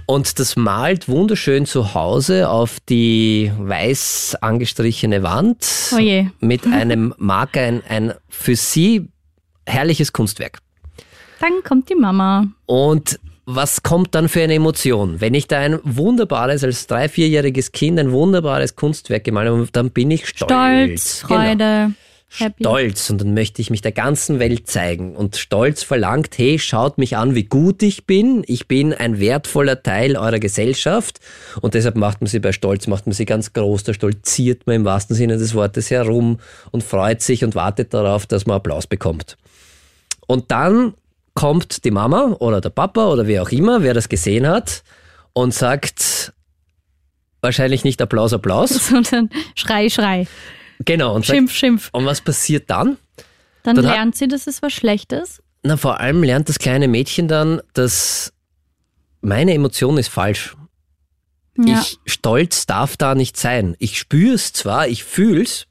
[0.07, 6.27] Und das malt wunderschön zu Hause auf die weiß angestrichene Wand Oh je.
[6.39, 9.09] mit einem Marker ein, ein für sie
[9.65, 10.59] herrliches Kunstwerk.
[11.41, 12.47] Dann kommt die Mama.
[12.65, 15.19] Und was kommt dann für eine Emotion?
[15.21, 19.91] Wenn ich da ein wunderbares, als drei-, vierjähriges Kind ein wunderbares Kunstwerk gemalt habe, dann
[19.91, 21.19] bin ich stolz.
[21.19, 21.91] Stolz, Genau.
[22.29, 22.63] Happy.
[22.63, 25.15] Stolz und dann möchte ich mich der ganzen Welt zeigen.
[25.15, 28.43] Und Stolz verlangt, hey, schaut mich an, wie gut ich bin.
[28.47, 31.19] Ich bin ein wertvoller Teil eurer Gesellschaft.
[31.61, 33.83] Und deshalb macht man sie bei Stolz, macht man sie ganz groß.
[33.83, 36.39] Da stolziert man im wahrsten Sinne des Wortes herum
[36.71, 39.37] und freut sich und wartet darauf, dass man Applaus bekommt.
[40.27, 40.95] Und dann
[41.33, 44.83] kommt die Mama oder der Papa oder wer auch immer, wer das gesehen hat
[45.33, 46.33] und sagt,
[47.41, 48.69] wahrscheinlich nicht Applaus, Applaus.
[48.89, 50.27] Sondern Schrei, Schrei.
[50.85, 51.15] Genau.
[51.15, 51.89] Und sagt, Schimpf, Schimpf.
[51.91, 52.97] und was passiert dann?
[53.63, 55.41] Dann, Dann hat- lernt sie, dass es was Schlechtes.
[55.63, 58.31] Na, vor allem lernt das kleine Mädchen dann, dass
[59.21, 60.55] meine Emotion ist falsch.
[61.57, 61.81] Ja.
[61.81, 63.75] Ich stolz darf da nicht sein.
[63.79, 65.65] Ich spüre es zwar, ich fühl's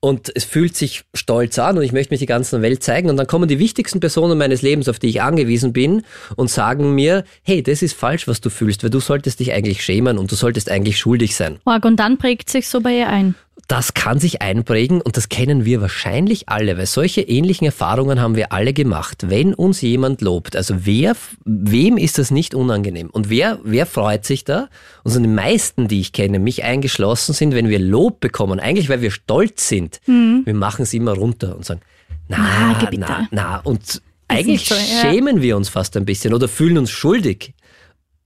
[0.00, 3.16] und es fühlt sich stolz an und ich möchte mich die ganzen Welt zeigen und
[3.18, 6.02] dann kommen die wichtigsten Personen meines Lebens, auf die ich angewiesen bin
[6.36, 9.84] und sagen mir, hey, das ist falsch, was du fühlst, weil du solltest dich eigentlich
[9.84, 11.58] schämen und du solltest eigentlich schuldig sein.
[11.64, 13.34] Und dann prägt sich so bei ihr ein.
[13.68, 18.36] Das kann sich einprägen und das kennen wir wahrscheinlich alle, weil solche ähnlichen Erfahrungen haben
[18.36, 19.24] wir alle gemacht.
[19.28, 23.10] Wenn uns jemand lobt, also wer, wem ist das nicht unangenehm?
[23.10, 24.68] Und wer, wer freut sich da?
[25.02, 28.88] Und so die meisten, die ich kenne, mich eingeschlossen sind, wenn wir Lob bekommen, eigentlich
[28.88, 30.00] weil wir stolz sind,
[30.44, 31.80] wir machen es immer runter und sagen,
[32.28, 33.56] na, Na, na, na.
[33.58, 34.80] Und eigentlich so, ja.
[35.00, 37.54] schämen wir uns fast ein bisschen oder fühlen uns schuldig.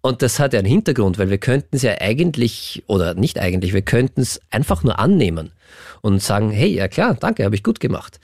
[0.03, 3.75] Und das hat ja einen Hintergrund, weil wir könnten es ja eigentlich, oder nicht eigentlich,
[3.75, 5.53] wir könnten es einfach nur annehmen
[6.01, 8.19] und sagen, hey, ja klar, danke, habe ich gut gemacht.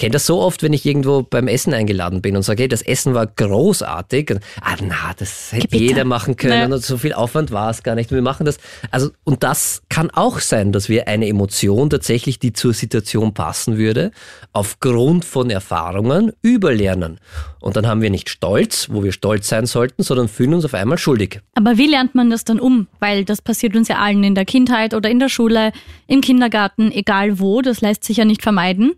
[0.00, 2.68] Ich kenne das so oft, wenn ich irgendwo beim Essen eingeladen bin und sage, hey,
[2.68, 4.30] das Essen war großartig.
[4.30, 5.84] Und, ah, na, das hätte Bitte.
[5.84, 6.74] jeder machen können Ja.
[6.74, 8.10] und so viel Aufwand war es gar nicht.
[8.10, 8.56] Wir machen das.
[8.90, 13.76] Also, und das kann auch sein, dass wir eine Emotion tatsächlich, die zur Situation passen
[13.76, 14.10] würde,
[14.54, 17.20] aufgrund von Erfahrungen überlernen.
[17.60, 20.72] Und dann haben wir nicht Stolz, wo wir stolz sein sollten, sondern fühlen uns auf
[20.72, 21.42] einmal schuldig.
[21.56, 22.86] Aber wie lernt man das dann um?
[23.00, 25.72] Weil das passiert uns ja allen in der Kindheit oder in der Schule,
[26.06, 27.60] im Kindergarten, egal wo.
[27.60, 28.94] Das lässt sich ja nicht vermeiden.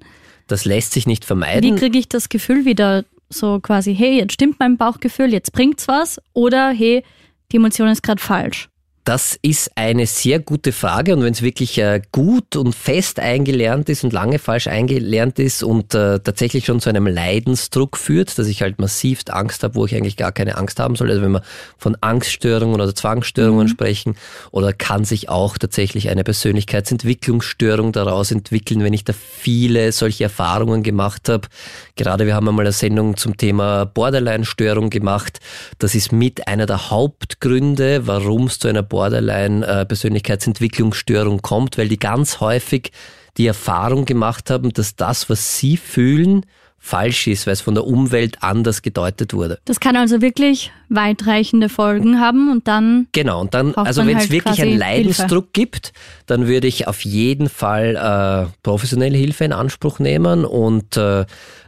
[0.53, 1.77] Das lässt sich nicht Wie vermeiden.
[1.77, 6.21] kriege ich das Gefühl wieder so quasi, hey, jetzt stimmt mein Bauchgefühl, jetzt bringt's was?
[6.35, 7.03] Oder hey,
[7.51, 8.69] die Emotion ist gerade falsch.
[9.05, 13.89] Das ist eine sehr gute Frage und wenn es wirklich äh, gut und fest eingelernt
[13.89, 18.47] ist und lange falsch eingelernt ist und äh, tatsächlich schon zu einem Leidensdruck führt, dass
[18.47, 21.11] ich halt massivst Angst habe, wo ich eigentlich gar keine Angst haben soll.
[21.11, 21.43] Also wenn wir
[21.79, 24.15] von Angststörungen oder Zwangsstörungen sprechen
[24.53, 30.85] oder kann sich auch tatsächlich eine Persönlichkeitsentwicklungsstörung daraus entwickeln, wenn ich da viele solche Erfahrungen
[30.85, 31.49] gemacht habe.
[31.97, 35.41] Gerade wir haben einmal eine Sendung zum Thema Borderline-Störung gemacht.
[35.79, 42.41] Das ist mit einer der Hauptgründe, warum es zu einer Borderline-Persönlichkeitsentwicklungsstörung kommt, weil die ganz
[42.41, 42.93] häufig
[43.39, 46.45] die Erfahrung gemacht haben, dass das, was sie fühlen,
[46.85, 49.61] falsch ist, weil es von der Umwelt anders gedeutet wurde.
[49.65, 54.25] Das kann also wirklich weitreichende Folgen haben und dann Genau, und dann, also wenn es
[54.25, 55.93] halt wirklich einen Leidensdruck gibt,
[56.27, 61.21] dann würde ich auf jeden Fall äh, professionelle Hilfe in Anspruch nehmen und äh,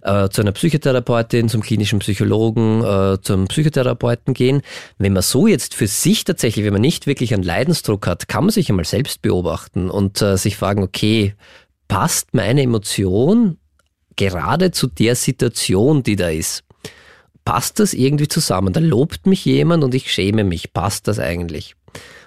[0.02, 4.62] äh, zu einer Psychotherapeutin, zum klinischen Psychologen, äh, zum Psychotherapeuten gehen.
[4.98, 8.44] Wenn man so jetzt für sich tatsächlich, wenn man nicht wirklich einen Leidensdruck hat, kann
[8.44, 11.34] man sich einmal selbst beobachten und äh, sich fragen, okay,
[11.86, 13.58] passt meine Emotion
[14.16, 16.64] gerade zu der Situation, die da ist?
[17.44, 18.72] passt das irgendwie zusammen?
[18.72, 20.72] Da lobt mich jemand und ich schäme mich.
[20.72, 21.76] Passt das eigentlich?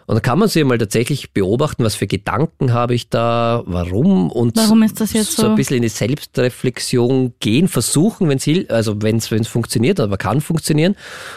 [0.06, 4.32] Und dann kann man sich mal tatsächlich beobachten, was für Gedanken habe ich da, warum
[4.32, 5.50] und Warum ist das jetzt so so?
[5.50, 10.39] ein bisschen in die Selbstreflexion gehen, versuchen, wenn es also wenn es funktioniert, aber kann
[10.39, 10.95] funktionieren.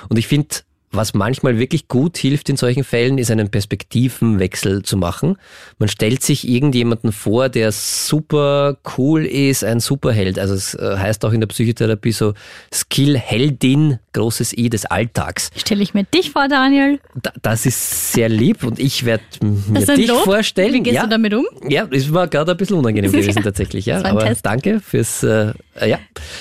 [0.09, 0.49] Und ich finde,
[0.93, 5.37] was manchmal wirklich gut hilft in solchen Fällen, ist einen Perspektivenwechsel zu machen.
[5.79, 10.39] Man stellt sich irgendjemanden vor, der super cool ist, ein Superheld.
[10.39, 12.35] Also es äh, heißt auch in der Psychotherapie so
[12.73, 15.51] Skill-Heldin, großes I des Alltags.
[15.57, 16.99] stelle ich mir dich vor, Daniel.
[17.23, 20.25] Da- Das ist sehr lieb und ich werde mir dich Lob.
[20.25, 20.75] vorstellen.
[20.75, 21.47] Wie gehst ja, du damit um?
[21.69, 23.87] ja, es war gerade ein bisschen unangenehm gewesen tatsächlich.
[23.87, 24.45] Ja, war ein aber Test.
[24.45, 25.99] danke fürs äh, äh, ja.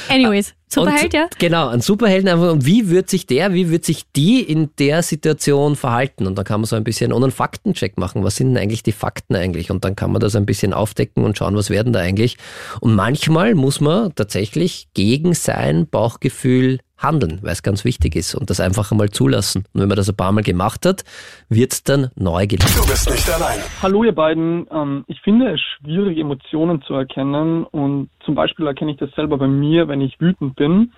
[0.10, 1.28] Anyways, Superheld, ja?
[1.40, 2.52] Genau, ein Superhelden einfach.
[2.52, 6.28] Und wie wird sich der, wie wird sich die in der Situation verhalten?
[6.28, 8.24] Und dann kann man so ein bisschen und einen Faktencheck machen.
[8.24, 9.72] Was sind denn eigentlich die Fakten eigentlich?
[9.72, 12.38] Und dann kann man das ein bisschen aufdecken und schauen, was werden da eigentlich.
[12.82, 18.50] Und manchmal muss man tatsächlich gegen sein Bauchgefühl handeln, weil es ganz wichtig ist und
[18.50, 19.66] das einfach einmal zulassen.
[19.74, 21.04] Und wenn man das ein paar Mal gemacht hat,
[21.50, 22.78] wird es dann neu gelernt.
[22.78, 23.60] Du bist nicht allein.
[23.82, 24.68] Hallo ihr beiden.
[24.72, 29.38] Ähm, ich finde es schwierig, Emotionen zu erkennen und zum Beispiel erkenne ich das selber
[29.38, 30.92] bei mir, wenn ich wütend bin,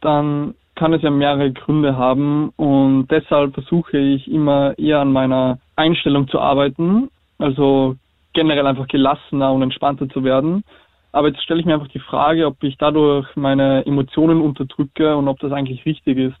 [0.00, 5.58] dann kann es ja mehrere Gründe haben und deshalb versuche ich immer eher an meiner
[5.76, 7.96] Einstellung zu arbeiten, also
[8.32, 10.64] generell einfach gelassener und entspannter zu werden.
[11.12, 15.28] Aber jetzt stelle ich mir einfach die Frage, ob ich dadurch meine Emotionen unterdrücke und
[15.28, 16.38] ob das eigentlich richtig ist.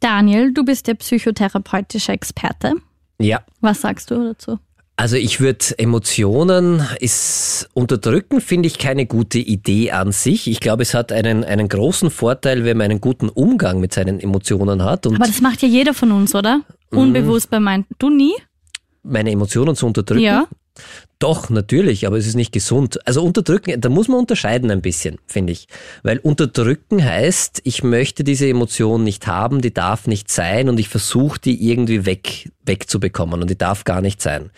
[0.00, 2.74] Daniel, du bist der psychotherapeutische Experte.
[3.18, 4.58] Ja, Was sagst du dazu?
[4.96, 10.48] Also ich würde Emotionen ist unterdrücken, finde ich keine gute Idee an sich.
[10.48, 14.20] Ich glaube, es hat einen, einen großen Vorteil, wenn man einen guten Umgang mit seinen
[14.20, 16.60] Emotionen hat und Aber das macht ja jeder von uns, oder?
[16.90, 16.98] Mhm.
[16.98, 17.86] Unbewusst bei meinen.
[17.98, 18.34] Du nie?
[19.02, 20.22] meine Emotionen zu unterdrücken.
[20.22, 20.46] Ja.
[21.18, 23.06] Doch, natürlich, aber es ist nicht gesund.
[23.06, 25.68] Also unterdrücken, da muss man unterscheiden ein bisschen, finde ich.
[26.02, 30.88] Weil unterdrücken heißt, ich möchte diese Emotion nicht haben, die darf nicht sein und ich
[30.88, 34.50] versuche die irgendwie weg, wegzubekommen und die darf gar nicht sein.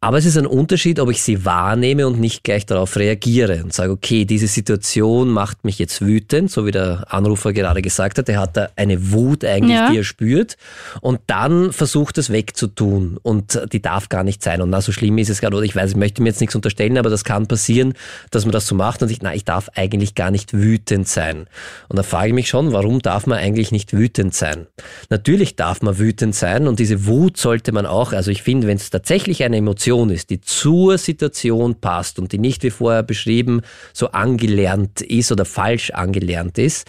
[0.00, 3.72] Aber es ist ein Unterschied, ob ich sie wahrnehme und nicht gleich darauf reagiere und
[3.72, 8.28] sage, okay, diese Situation macht mich jetzt wütend, so wie der Anrufer gerade gesagt hat.
[8.28, 9.90] Er hat da eine Wut eigentlich, ja.
[9.90, 10.56] die er spürt
[11.00, 14.62] und dann versucht es wegzutun und die darf gar nicht sein.
[14.62, 16.54] Und na, so schlimm ist es gerade, oder ich weiß, ich möchte mir jetzt nichts
[16.54, 17.94] unterstellen, aber das kann passieren,
[18.30, 21.48] dass man das so macht und ich, na, ich darf eigentlich gar nicht wütend sein.
[21.88, 24.68] Und da frage ich mich schon, warum darf man eigentlich nicht wütend sein?
[25.10, 28.76] Natürlich darf man wütend sein und diese Wut sollte man auch, also ich finde, wenn
[28.76, 33.02] es tatsächlich eine Emotion Situation ist, die zur Situation passt und die nicht wie vorher
[33.02, 33.62] beschrieben
[33.94, 36.86] so angelernt ist oder falsch angelernt ist,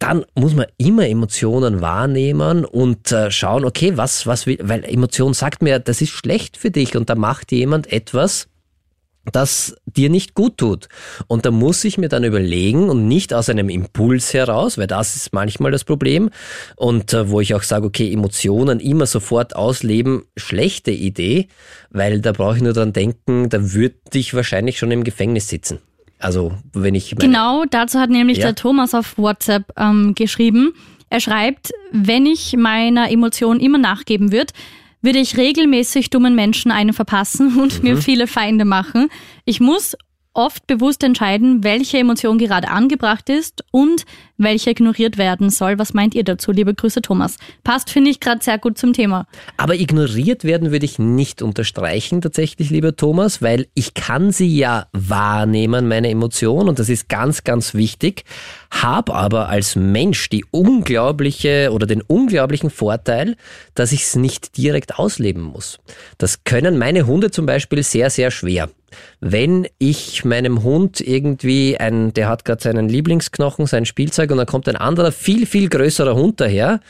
[0.00, 5.62] dann muss man immer Emotionen wahrnehmen und äh, schauen, okay, was, was, weil Emotion sagt
[5.62, 8.48] mir, das ist schlecht für dich und da macht jemand etwas,
[9.32, 10.88] das dir nicht gut tut.
[11.26, 15.16] Und da muss ich mir dann überlegen und nicht aus einem Impuls heraus, weil das
[15.16, 16.30] ist manchmal das Problem
[16.76, 21.48] und äh, wo ich auch sage, okay, Emotionen immer sofort ausleben, schlechte Idee,
[21.90, 25.80] weil da brauche ich nur dran denken, da würde ich wahrscheinlich schon im Gefängnis sitzen.
[26.18, 28.46] Also wenn ich genau dazu hat nämlich ja.
[28.46, 30.74] der Thomas auf WhatsApp ähm, geschrieben.
[31.08, 34.52] Er schreibt, wenn ich meiner Emotion immer nachgeben würde,
[35.02, 37.88] würde ich regelmäßig dummen Menschen einen verpassen und mhm.
[37.88, 39.08] mir viele Feinde machen.
[39.44, 39.96] Ich muss
[40.32, 44.04] oft bewusst entscheiden, welche Emotion gerade angebracht ist und
[44.42, 45.78] welche ignoriert werden soll.
[45.78, 47.36] Was meint ihr dazu, liebe Grüße Thomas?
[47.62, 49.26] Passt, finde ich, gerade sehr gut zum Thema.
[49.56, 54.86] Aber ignoriert werden würde ich nicht unterstreichen, tatsächlich, lieber Thomas, weil ich kann sie ja
[54.92, 58.24] wahrnehmen, meine Emotion, und das ist ganz, ganz wichtig,
[58.70, 63.36] habe aber als Mensch die unglaubliche oder den unglaublichen Vorteil,
[63.74, 65.78] dass ich es nicht direkt ausleben muss.
[66.18, 68.70] Das können meine Hunde zum Beispiel sehr, sehr schwer.
[69.20, 74.46] Wenn ich meinem Hund irgendwie ein, der hat gerade seinen Lieblingsknochen, sein Spielzeug und dann
[74.46, 76.80] kommt ein anderer, viel, viel größerer Hund daher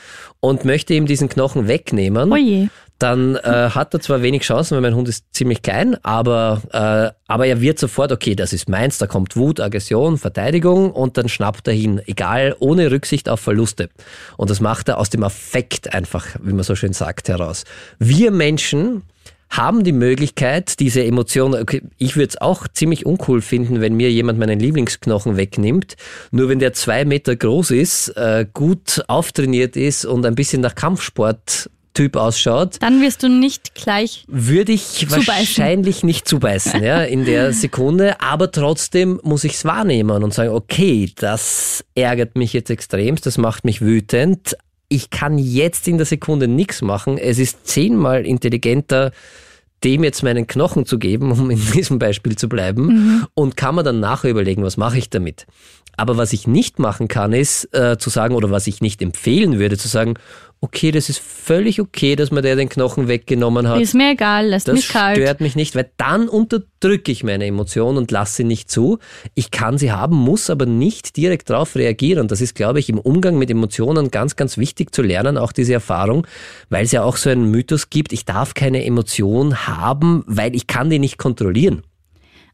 [0.41, 2.71] und möchte ihm diesen Knochen wegnehmen, Oje.
[2.99, 7.15] dann äh, hat er zwar wenig Chancen, weil mein Hund ist ziemlich klein, aber, äh,
[7.27, 11.29] aber er wird sofort, okay, das ist meins, da kommt Wut, Aggression, Verteidigung und dann
[11.29, 13.91] schnappt er hin, egal, ohne Rücksicht auf Verluste.
[14.37, 17.65] Und das macht er aus dem Affekt einfach, wie man so schön sagt, heraus.
[17.99, 19.03] Wir Menschen,
[19.51, 24.11] haben die Möglichkeit, diese Emotionen, okay, ich würde es auch ziemlich uncool finden, wenn mir
[24.11, 25.97] jemand meinen Lieblingsknochen wegnimmt.
[26.31, 30.75] Nur wenn der zwei Meter groß ist, äh, gut auftrainiert ist und ein bisschen nach
[30.75, 32.77] Kampfsport Typ ausschaut.
[32.81, 34.25] Dann wirst du nicht gleich.
[34.29, 35.27] Würde ich zubeißen.
[35.27, 38.21] wahrscheinlich nicht zubeißen, ja, in der Sekunde.
[38.21, 43.39] Aber trotzdem muss ich es wahrnehmen und sagen, okay, das ärgert mich jetzt extremst, das
[43.39, 44.57] macht mich wütend
[44.91, 47.17] ich kann jetzt in der Sekunde nichts machen.
[47.17, 49.13] Es ist zehnmal intelligenter,
[49.85, 53.27] dem jetzt meinen Knochen zu geben, um in diesem Beispiel zu bleiben, mhm.
[53.33, 55.47] und kann man dann nachher überlegen, was mache ich damit.
[55.97, 59.59] Aber was ich nicht machen kann, ist äh, zu sagen, oder was ich nicht empfehlen
[59.59, 60.15] würde, zu sagen,
[60.63, 63.81] okay, das ist völlig okay, dass man der den Knochen weggenommen hat.
[63.81, 65.17] Ist mir egal, lässt das mich kalt.
[65.17, 68.99] Das stört mich nicht, weil dann unterdrücke ich meine Emotionen und lasse sie nicht zu.
[69.35, 72.29] Ich kann sie haben, muss aber nicht direkt darauf reagieren.
[72.29, 75.73] Das ist, glaube ich, im Umgang mit Emotionen ganz, ganz wichtig zu lernen, auch diese
[75.73, 76.27] Erfahrung,
[76.69, 80.67] weil es ja auch so einen Mythos gibt, ich darf keine Emotion haben, weil ich
[80.67, 81.83] kann die nicht kontrollieren.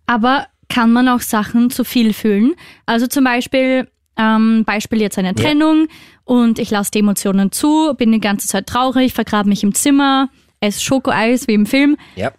[0.07, 2.55] Aber kann man auch Sachen zu viel fühlen?
[2.87, 5.95] Also zum Beispiel, ähm, Beispiel jetzt eine Trennung ja.
[6.27, 10.29] Und ich lasse die Emotionen zu, bin die ganze Zeit traurig, vergrabe mich im Zimmer,
[10.61, 11.97] esse Schokoeis wie im Film.
[12.17, 12.33] Ja.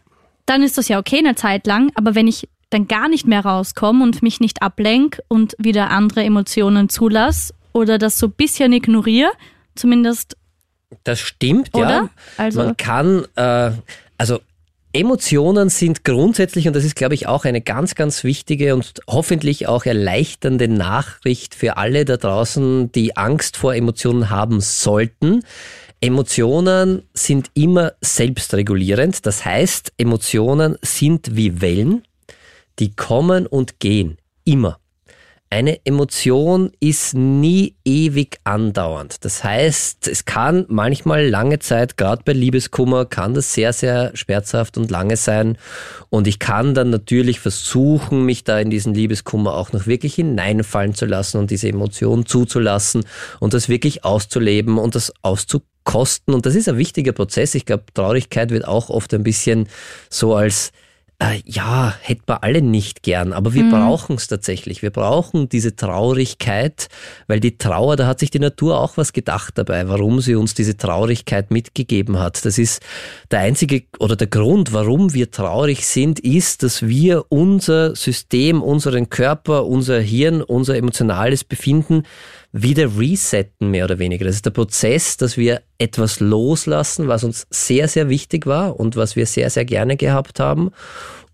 [0.46, 3.46] Dann ist das ja okay eine Zeit lang, aber wenn ich dann gar nicht mehr
[3.46, 8.74] rauskomme und mich nicht ablenke und wieder andere Emotionen zulasse oder das so ein bisschen
[8.74, 9.32] ignoriere,
[9.74, 10.36] zumindest.
[11.06, 11.90] Das stimmt, oder?
[11.90, 12.10] ja.
[12.36, 13.72] Also, Man kann, äh,
[14.18, 14.42] also
[14.98, 19.68] Emotionen sind grundsätzlich, und das ist, glaube ich, auch eine ganz, ganz wichtige und hoffentlich
[19.68, 25.44] auch erleichternde Nachricht für alle da draußen, die Angst vor Emotionen haben sollten.
[26.02, 29.24] Emotionen sind immer selbstregulierend.
[29.28, 32.02] Das heißt, Emotionen sind wie Wellen,
[32.80, 34.18] die kommen und gehen.
[34.46, 34.80] Immer.
[35.50, 39.24] Eine Emotion ist nie ewig andauernd.
[39.24, 44.78] Das heißt, es kann manchmal lange Zeit, gerade bei Liebeskummer, kann das sehr, sehr schmerzhaft
[44.78, 45.58] und lange sein.
[46.10, 50.94] Und ich kann dann natürlich versuchen, mich da in diesen Liebeskummer auch noch wirklich hineinfallen
[50.94, 53.06] zu lassen und diese Emotion zuzulassen
[53.40, 56.34] und das wirklich auszuleben und das auszukosten.
[56.34, 57.56] Und das ist ein wichtiger Prozess.
[57.56, 59.70] Ich glaube, Traurigkeit wird auch oft ein bisschen
[60.10, 60.74] so als
[61.20, 63.72] äh, ja, hätten wir alle nicht gern, aber wir mhm.
[63.72, 64.84] brauchen es tatsächlich.
[64.84, 66.90] Wir brauchen diese Traurigkeit,
[67.26, 70.54] weil die Trauer, da hat sich die Natur auch was gedacht dabei, warum sie uns
[70.54, 72.46] diese Traurigkeit mitgegeben hat.
[72.46, 72.84] Das ist
[73.32, 79.10] der einzige oder der Grund, warum wir traurig sind, ist, dass wir unser System, unseren
[79.10, 82.04] Körper, unser Hirn, unser emotionales Befinden
[82.52, 84.26] wieder resetten, mehr oder weniger.
[84.26, 88.96] Das ist der Prozess, dass wir etwas loslassen, was uns sehr, sehr wichtig war und
[88.96, 90.72] was wir sehr, sehr gerne gehabt haben.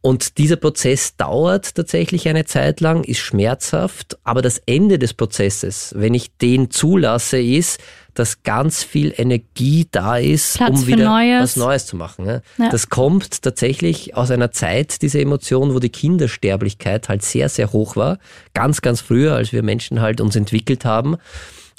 [0.06, 5.94] Und dieser Prozess dauert tatsächlich eine Zeit lang, ist schmerzhaft, aber das Ende des Prozesses,
[5.96, 7.80] wenn ich den zulasse, ist,
[8.14, 11.42] dass ganz viel Energie da ist, Platz um wieder Neues.
[11.42, 12.26] was Neues zu machen.
[12.26, 12.42] Ja.
[12.58, 12.70] Ja.
[12.70, 17.96] Das kommt tatsächlich aus einer Zeit, diese Emotion, wo die Kindersterblichkeit halt sehr, sehr hoch
[17.96, 18.20] war.
[18.54, 21.16] Ganz, ganz früher, als wir Menschen halt uns entwickelt haben.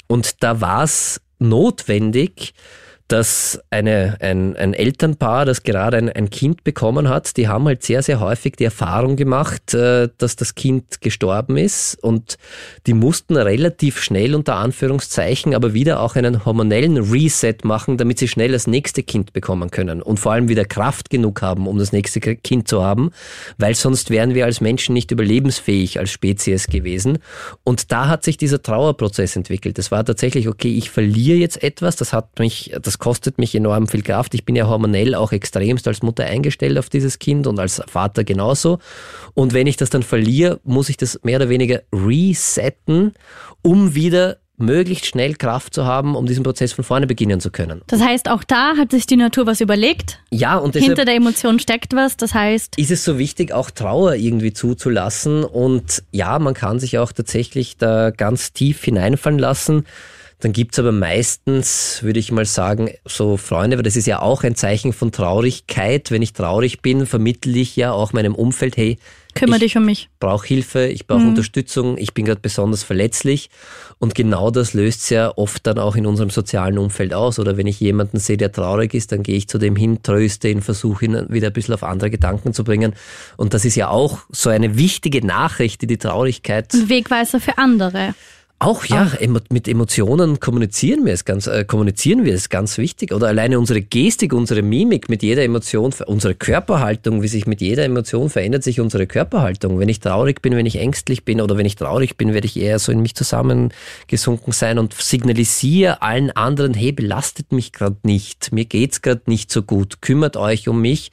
[0.07, 2.55] Und da war es notwendig,
[3.07, 7.83] dass eine, ein, ein Elternpaar, das gerade ein, ein Kind bekommen hat, die haben halt
[7.83, 12.37] sehr, sehr häufig die Erfahrung gemacht, äh, dass das Kind gestorben ist und
[12.87, 18.27] die mussten relativ schnell unter Anführungszeichen aber wieder auch einen hormonellen Reset machen, damit sie
[18.27, 21.91] schnell das nächste Kind bekommen können und vor allem wieder Kraft genug haben, um das
[21.91, 23.11] nächste Kind zu haben,
[23.57, 27.19] weil sonst wären wir als Menschen nicht überlebensfähig als Spezies gewesen.
[27.63, 29.77] Und da hat sich dieser Trauerprozess entwickelt.
[29.77, 33.87] Es war tatsächlich, okay, ich verliere jetzt etwas, das hat mich, das kostet mich enorm
[33.87, 34.33] viel Kraft.
[34.33, 38.23] Ich bin ja hormonell auch extremst als Mutter eingestellt auf dieses Kind und als Vater
[38.23, 38.79] genauso.
[39.33, 43.13] Und wenn ich das dann verliere, muss ich das mehr oder weniger resetten,
[43.61, 47.81] um wieder möglichst schnell Kraft zu haben, um diesen Prozess von vorne beginnen zu können.
[47.87, 50.19] Das heißt, auch da hat sich die Natur was überlegt.
[50.31, 52.17] Ja, und deshalb Hinter der Emotion steckt was.
[52.17, 55.43] Das heißt, ist es so wichtig, auch Trauer irgendwie zuzulassen.
[55.43, 59.85] Und ja, man kann sich auch tatsächlich da ganz tief hineinfallen lassen.
[60.39, 64.43] Dann gibt's aber meistens, würde ich mal sagen, so Freunde, weil das ist ja auch
[64.43, 66.11] ein Zeichen von Traurigkeit.
[66.11, 68.97] Wenn ich traurig bin, vermittle ich ja auch meinem Umfeld, hey,
[69.33, 70.09] kümmere ich dich um mich.
[70.19, 73.49] brauche Hilfe, ich brauche Unterstützung, ich bin gerade besonders verletzlich.
[73.97, 77.39] Und genau das löst ja oft dann auch in unserem sozialen Umfeld aus.
[77.39, 80.49] Oder wenn ich jemanden sehe, der traurig ist, dann gehe ich zu dem hin, tröste
[80.49, 82.93] ihn, versuche ihn wieder ein bisschen auf andere Gedanken zu bringen.
[83.37, 87.57] Und das ist ja auch so eine wichtige Nachricht, die die Traurigkeit Ein Wegweiser für
[87.57, 88.15] andere.
[88.57, 93.13] Auch ja, emo mit Emotionen kommunizieren wir es ganz, äh, kommunizieren wir es ganz wichtig.
[93.13, 97.83] Oder alleine unsere Gestik, unsere Mimik mit jeder Emotion, unsere Körperhaltung, wie sich mit jeder
[97.83, 99.77] Emotion verändert sich unsere Körperhaltung.
[99.77, 102.57] Wenn ich traurig bin, wenn ich ängstlich bin oder wenn ich traurig bin, werde ich
[102.57, 108.53] eher so in mich zusammengesunken sein und signalisiere allen anderen, hey, belastet mich gerade nicht,
[108.53, 111.11] mir geht's gerade nicht so gut, kümmert euch um mich.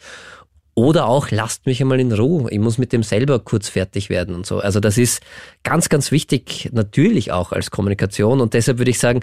[0.75, 2.51] Oder auch, lasst mich einmal in Ruhe.
[2.51, 4.59] Ich muss mit dem selber kurz fertig werden und so.
[4.59, 5.23] Also das ist
[5.65, 8.41] ganz, ganz wichtig, natürlich auch als Kommunikation.
[8.41, 9.21] Und deshalb würde ich sagen,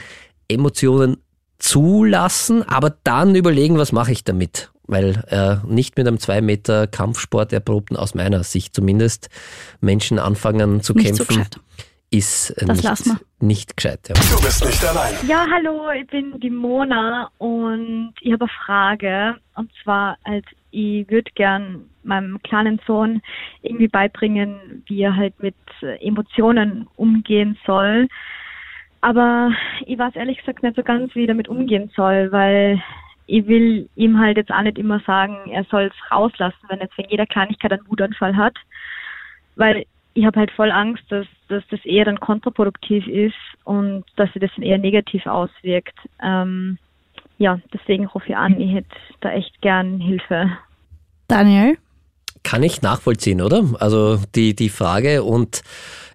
[0.48, 1.18] Emotionen
[1.58, 4.72] zulassen, aber dann überlegen, was mache ich damit.
[4.86, 9.30] Weil äh, nicht mit einem zwei Meter Kampfsport erprobten, aus meiner Sicht zumindest,
[9.82, 11.60] Menschen anfangen zu Nicht so kämpfen, gescheit.
[12.10, 14.10] ist äh, Das nicht, lassen nicht gescheit.
[14.10, 14.16] Ja.
[14.16, 15.14] Du bist nicht allein.
[15.28, 19.36] Ja, hallo, ich bin die Mona und ich habe eine Frage.
[19.56, 23.22] Und zwar, als ich würde gern meinem kleinen Sohn
[23.62, 28.08] irgendwie beibringen, wie er halt mit äh, Emotionen umgehen soll.
[29.02, 29.52] Aber
[29.86, 32.82] ich weiß ehrlich gesagt nicht so ganz, wie ich damit umgehen soll, weil
[33.28, 36.98] ich will ihm halt jetzt auch nicht immer sagen, er soll es rauslassen, wenn jetzt
[36.98, 38.56] wegen jeder Kleinigkeit einen Wutanfall hat.
[39.56, 44.32] Weil ich habe halt voll Angst, dass, dass das eher dann kontraproduktiv ist und dass
[44.34, 45.98] sich das dann eher negativ auswirkt.
[46.22, 46.78] Ähm,
[47.40, 50.52] ja, deswegen rufe ich an, ich hätte da echt gern Hilfe.
[51.28, 51.78] Daniel?
[52.44, 53.64] Kann ich nachvollziehen, oder?
[53.80, 55.62] Also die, die Frage und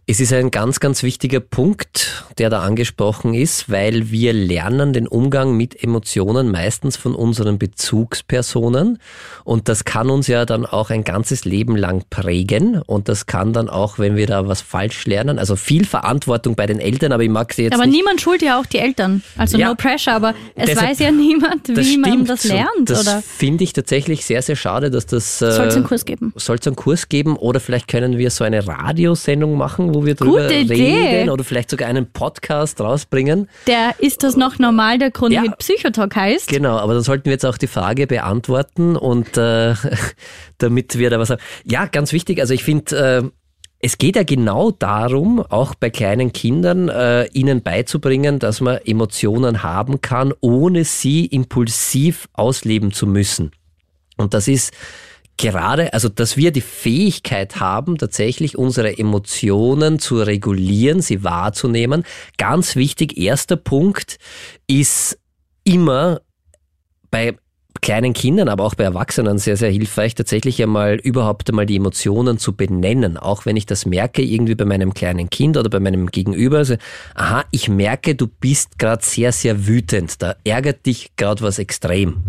[0.06, 5.08] es ist ein ganz, ganz wichtiger Punkt, der da angesprochen ist, weil wir lernen den
[5.08, 8.98] Umgang mit Emotionen meistens von unseren Bezugspersonen
[9.44, 13.52] und das kann uns ja dann auch ein ganzes Leben lang prägen und das kann
[13.54, 17.22] dann auch, wenn wir da was falsch lernen, also viel Verantwortung bei den Eltern, aber
[17.22, 19.22] ich mag sie jetzt Aber nicht niemand schult ja auch die Eltern.
[19.38, 19.68] Also Ja.
[19.68, 22.28] no pressure, aber es Deshalb- weiß ja niemand, wie das man stimmt.
[22.28, 22.68] das lernt.
[22.90, 25.40] Das oder finde ich tatsächlich sehr, sehr schade, dass das.
[25.40, 26.32] Äh, soll es einen Kurs geben?
[26.36, 30.14] Soll es einen Kurs geben oder vielleicht können wir so eine Radiosendung machen, wo wir
[30.14, 30.74] drüber Gute Idee.
[30.74, 33.48] reden oder vielleicht sogar einen Podcast rausbringen.
[33.66, 35.42] Der ist das noch normal, der Grund Ja.
[35.42, 36.48] mit Psychotalk heißt.
[36.48, 39.74] Genau, aber dann sollten wir jetzt auch die Frage beantworten und äh,
[40.59, 41.40] damit wir da was haben.
[41.64, 43.30] Ja, ganz wichtig, also ich finde, äh,
[43.80, 49.62] es geht ja genau darum, auch bei kleinen Kindern, äh, ihnen beizubringen, dass man Emotionen
[49.62, 53.50] haben kann, ohne sie impulsiv ausleben zu müssen.
[54.16, 54.72] Und das ist
[55.37, 62.05] gerade, also dass wir die Fähigkeit haben, tatsächlich unsere Emotionen zu regulieren, sie wahrzunehmen.
[62.38, 64.18] Ganz wichtig, erster Punkt
[64.66, 65.18] ist
[65.64, 66.20] immer
[67.11, 67.37] bei
[67.85, 72.38] kleinen Kindern, aber auch bei Erwachsenen sehr, sehr hilfreich, tatsächlich einmal überhaupt einmal die Emotionen
[72.38, 73.18] zu benennen.
[73.18, 76.59] Auch wenn ich das merke, irgendwie bei meinem kleinen Kind oder bei meinem Gegenüber.
[76.59, 76.77] Also,
[77.14, 80.22] aha, ich merke, du bist gerade sehr, sehr wütend.
[80.22, 82.22] Da ärgert dich gerade was extrem.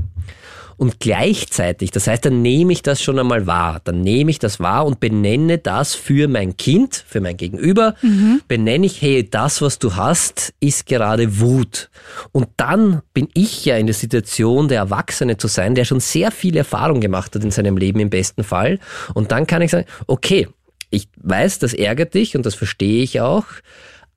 [0.77, 3.81] Und gleichzeitig, das heißt, dann nehme ich das schon einmal wahr.
[3.83, 7.95] Dann nehme ich das wahr und benenne das für mein Kind, für mein Gegenüber.
[8.01, 8.41] Mhm.
[8.47, 11.89] Benenne ich, hey, das, was du hast, ist gerade Wut.
[12.31, 16.31] Und dann bin ich ja in der Situation, der Erwachsene zu sein, der schon sehr
[16.31, 18.79] viel Erfahrung gemacht hat in seinem Leben im besten Fall.
[19.13, 20.47] Und dann kann ich sagen, okay,
[20.89, 23.45] ich weiß, das ärgert dich und das verstehe ich auch,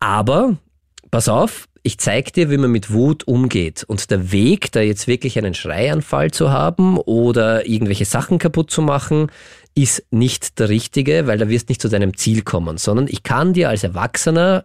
[0.00, 0.56] aber
[1.10, 3.82] pass auf, ich zeige dir, wie man mit Wut umgeht.
[3.82, 8.82] Und der Weg, da jetzt wirklich einen Schreianfall zu haben oder irgendwelche Sachen kaputt zu
[8.82, 9.30] machen,
[9.74, 13.54] ist nicht der richtige, weil da wirst nicht zu deinem Ziel kommen, sondern ich kann
[13.54, 14.64] dir als Erwachsener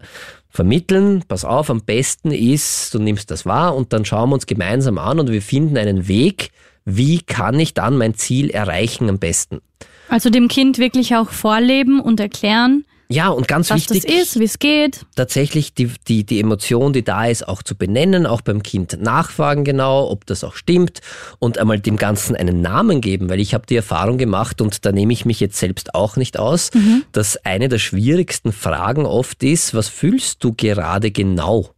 [0.50, 4.46] vermitteln, pass auf, am besten ist, du nimmst das wahr und dann schauen wir uns
[4.46, 6.50] gemeinsam an und wir finden einen Weg,
[6.84, 9.62] wie kann ich dann mein Ziel erreichen am besten.
[10.10, 14.04] Also dem Kind wirklich auch vorleben und erklären, ja, und ganz was wichtig.
[14.04, 15.06] das ist, wie es geht.
[15.16, 19.64] Tatsächlich die, die, die Emotion, die da ist, auch zu benennen, auch beim Kind nachfragen
[19.64, 21.02] genau, ob das auch stimmt
[21.40, 24.92] und einmal dem Ganzen einen Namen geben, weil ich habe die Erfahrung gemacht und da
[24.92, 27.04] nehme ich mich jetzt selbst auch nicht aus, mhm.
[27.12, 31.70] dass eine der schwierigsten Fragen oft ist, was fühlst du gerade genau?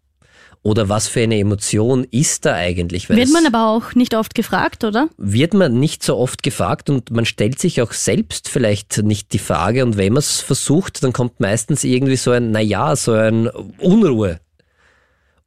[0.66, 3.08] Oder was für eine Emotion ist da eigentlich?
[3.08, 5.10] Weil wird man aber auch nicht oft gefragt, oder?
[5.16, 9.38] Wird man nicht so oft gefragt und man stellt sich auch selbst vielleicht nicht die
[9.38, 13.48] Frage und wenn man es versucht, dann kommt meistens irgendwie so ein, naja, so ein
[13.78, 14.40] Unruhe.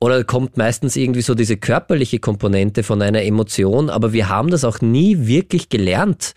[0.00, 4.64] Oder kommt meistens irgendwie so diese körperliche Komponente von einer Emotion, aber wir haben das
[4.64, 6.34] auch nie wirklich gelernt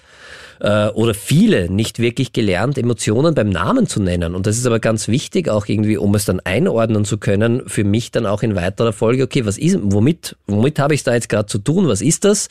[0.61, 4.33] äh, oder viele nicht wirklich gelernt, Emotionen beim Namen zu nennen.
[4.33, 7.83] Und das ist aber ganz wichtig, auch irgendwie, um es dann einordnen zu können, für
[7.83, 11.29] mich dann auch in weiterer Folge, okay, was ist, womit, womit habe ich da jetzt
[11.29, 11.87] gerade zu tun?
[11.87, 12.49] Was ist das?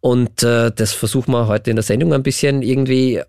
[0.00, 3.24] Und äh, das versuchen wir heute in der Sendung ein bisschen irgendwie äh,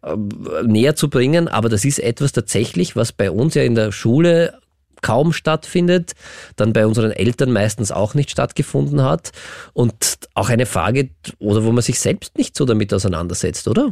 [0.65, 1.49] näher zu bringen.
[1.49, 4.53] Aber das ist etwas tatsächlich, was bei uns ja in der Schule
[5.01, 6.13] kaum stattfindet,
[6.55, 9.31] dann bei unseren Eltern meistens auch nicht stattgefunden hat
[9.73, 13.91] und auch eine Frage, oder wo man sich selbst nicht so damit auseinandersetzt, oder?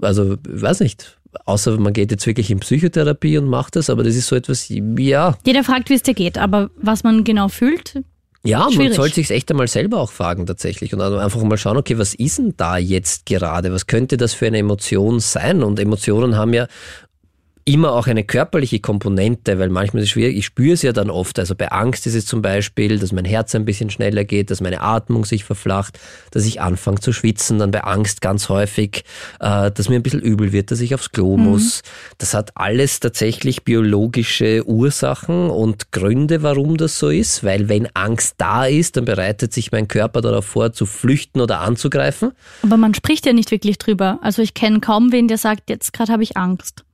[0.00, 1.16] Also, ich weiß nicht.
[1.44, 4.66] Außer man geht jetzt wirklich in Psychotherapie und macht das, aber das ist so etwas,
[4.68, 5.38] ja.
[5.46, 8.02] Jeder fragt, wie es dir geht, aber was man genau fühlt,
[8.42, 8.78] ja, Schwierig.
[8.78, 12.14] man sollte sich echt einmal selber auch fragen tatsächlich und einfach mal schauen, okay, was
[12.14, 13.70] ist denn da jetzt gerade?
[13.72, 15.62] Was könnte das für eine Emotion sein?
[15.62, 16.66] Und Emotionen haben ja
[17.64, 20.36] immer auch eine körperliche Komponente, weil manchmal ist es schwierig.
[20.36, 21.38] Ich spüre es ja dann oft.
[21.38, 24.60] Also bei Angst ist es zum Beispiel, dass mein Herz ein bisschen schneller geht, dass
[24.60, 25.98] meine Atmung sich verflacht,
[26.30, 27.58] dass ich anfange zu schwitzen.
[27.58, 29.04] Dann bei Angst ganz häufig,
[29.40, 31.44] äh, dass mir ein bisschen übel wird, dass ich aufs Klo mhm.
[31.44, 31.82] muss.
[32.18, 37.44] Das hat alles tatsächlich biologische Ursachen und Gründe, warum das so ist.
[37.44, 41.60] Weil wenn Angst da ist, dann bereitet sich mein Körper darauf vor, zu flüchten oder
[41.60, 42.32] anzugreifen.
[42.62, 44.18] Aber man spricht ja nicht wirklich drüber.
[44.22, 46.84] Also ich kenne kaum wen, der sagt, jetzt gerade habe ich Angst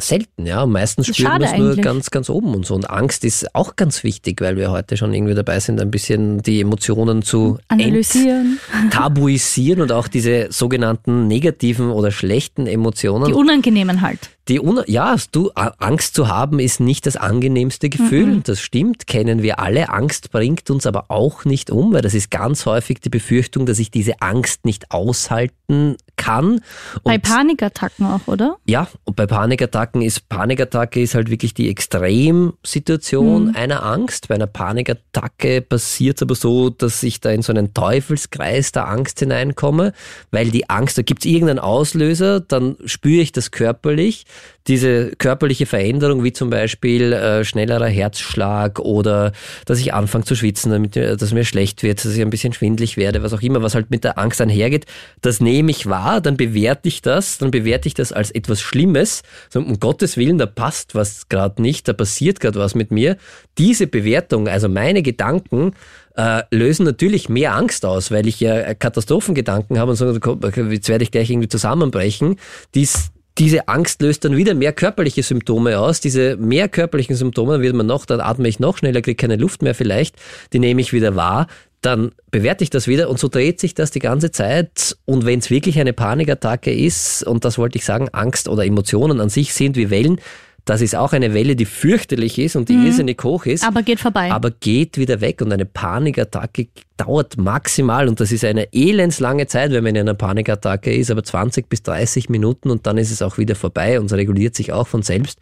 [0.00, 0.66] selten, ja.
[0.66, 2.74] Meistens spüren wir es nur ganz, ganz oben und so.
[2.74, 6.42] Und Angst ist auch ganz wichtig, weil wir heute schon irgendwie dabei sind, ein bisschen
[6.42, 8.58] die Emotionen zu analysieren,
[8.90, 13.26] tabuisieren und auch diese sogenannten negativen oder schlechten Emotionen.
[13.26, 14.30] Die unangenehmen halt.
[14.50, 18.26] Die Un ja, du, Angst zu haben ist nicht das angenehmste Gefühl.
[18.26, 18.42] Mhm.
[18.42, 19.90] Das stimmt, kennen wir alle.
[19.90, 23.78] Angst bringt uns aber auch nicht um, weil das ist ganz häufig die Befürchtung, dass
[23.78, 26.54] ich diese Angst nicht aushalten kann.
[26.54, 28.56] Und bei Panikattacken auch, oder?
[28.66, 33.56] Ja, und bei Panikattacken ist Panikattacke ist halt wirklich die Extremsituation mhm.
[33.56, 34.26] einer Angst.
[34.26, 38.88] Bei einer Panikattacke passiert es aber so, dass ich da in so einen Teufelskreis der
[38.88, 39.92] Angst hineinkomme,
[40.32, 44.26] weil die Angst, da gibt es irgendeinen Auslöser, dann spüre ich das körperlich
[44.66, 49.32] diese körperliche Veränderung, wie zum Beispiel äh, schnellerer Herzschlag oder
[49.66, 52.96] dass ich anfange zu schwitzen, damit dass mir schlecht wird, dass ich ein bisschen schwindlig
[52.96, 54.86] werde, was auch immer, was halt mit der Angst einhergeht,
[55.22, 59.22] das nehme ich wahr, dann bewerte ich das, dann bewerte ich das als etwas Schlimmes.
[59.48, 63.16] So, um Gottes Willen, da passt was gerade nicht, da passiert gerade was mit mir.
[63.58, 65.72] Diese Bewertung, also meine Gedanken,
[66.16, 71.04] äh, lösen natürlich mehr Angst aus, weil ich ja Katastrophengedanken habe und so, jetzt werde
[71.04, 72.36] ich gleich irgendwie zusammenbrechen.
[72.74, 76.00] Dies, diese Angst löst dann wieder mehr körperliche Symptome aus.
[76.00, 79.62] Diese mehr körperlichen Symptome, wird man noch, dann atme ich noch schneller, kriege keine Luft
[79.62, 80.16] mehr vielleicht,
[80.52, 81.46] die nehme ich wieder wahr.
[81.80, 84.96] Dann bewerte ich das wieder und so dreht sich das die ganze Zeit.
[85.06, 89.20] Und wenn es wirklich eine Panikattacke ist, und das wollte ich sagen, Angst oder Emotionen
[89.20, 90.20] an sich sind wie Wellen,
[90.64, 92.86] das ist auch eine Welle, die fürchterlich ist und die mhm.
[92.86, 93.64] irrsinnig hoch ist.
[93.64, 94.30] Aber geht vorbei.
[94.30, 99.70] Aber geht wieder weg und eine Panikattacke dauert maximal und das ist eine elendslange Zeit,
[99.72, 103.22] wenn man in einer Panikattacke ist, aber 20 bis 30 Minuten und dann ist es
[103.22, 105.38] auch wieder vorbei und es reguliert sich auch von selbst.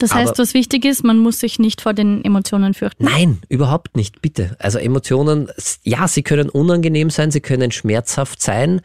[0.00, 3.04] Das heißt, Aber was wichtig ist, man muss sich nicht vor den Emotionen fürchten.
[3.04, 4.56] Nein, überhaupt nicht, bitte.
[4.58, 5.48] Also Emotionen,
[5.82, 8.80] ja, sie können unangenehm sein, sie können schmerzhaft sein,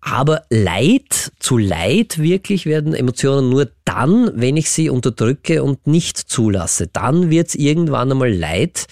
[0.00, 6.16] aber Leid zu Leid wirklich werden Emotionen nur dann, wenn ich sie unterdrücke und nicht
[6.16, 6.86] zulasse.
[6.86, 8.86] Dann wird es irgendwann einmal Leid,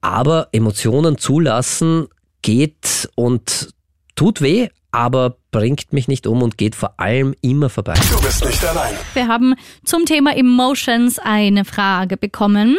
[0.00, 2.06] aber Emotionen zulassen
[2.42, 3.70] geht und
[4.14, 7.94] tut weh, aber bringt mich nicht um und geht vor allem immer vorbei.
[8.10, 8.94] Du bist nicht allein.
[9.12, 12.78] Wir haben zum Thema Emotions eine Frage bekommen.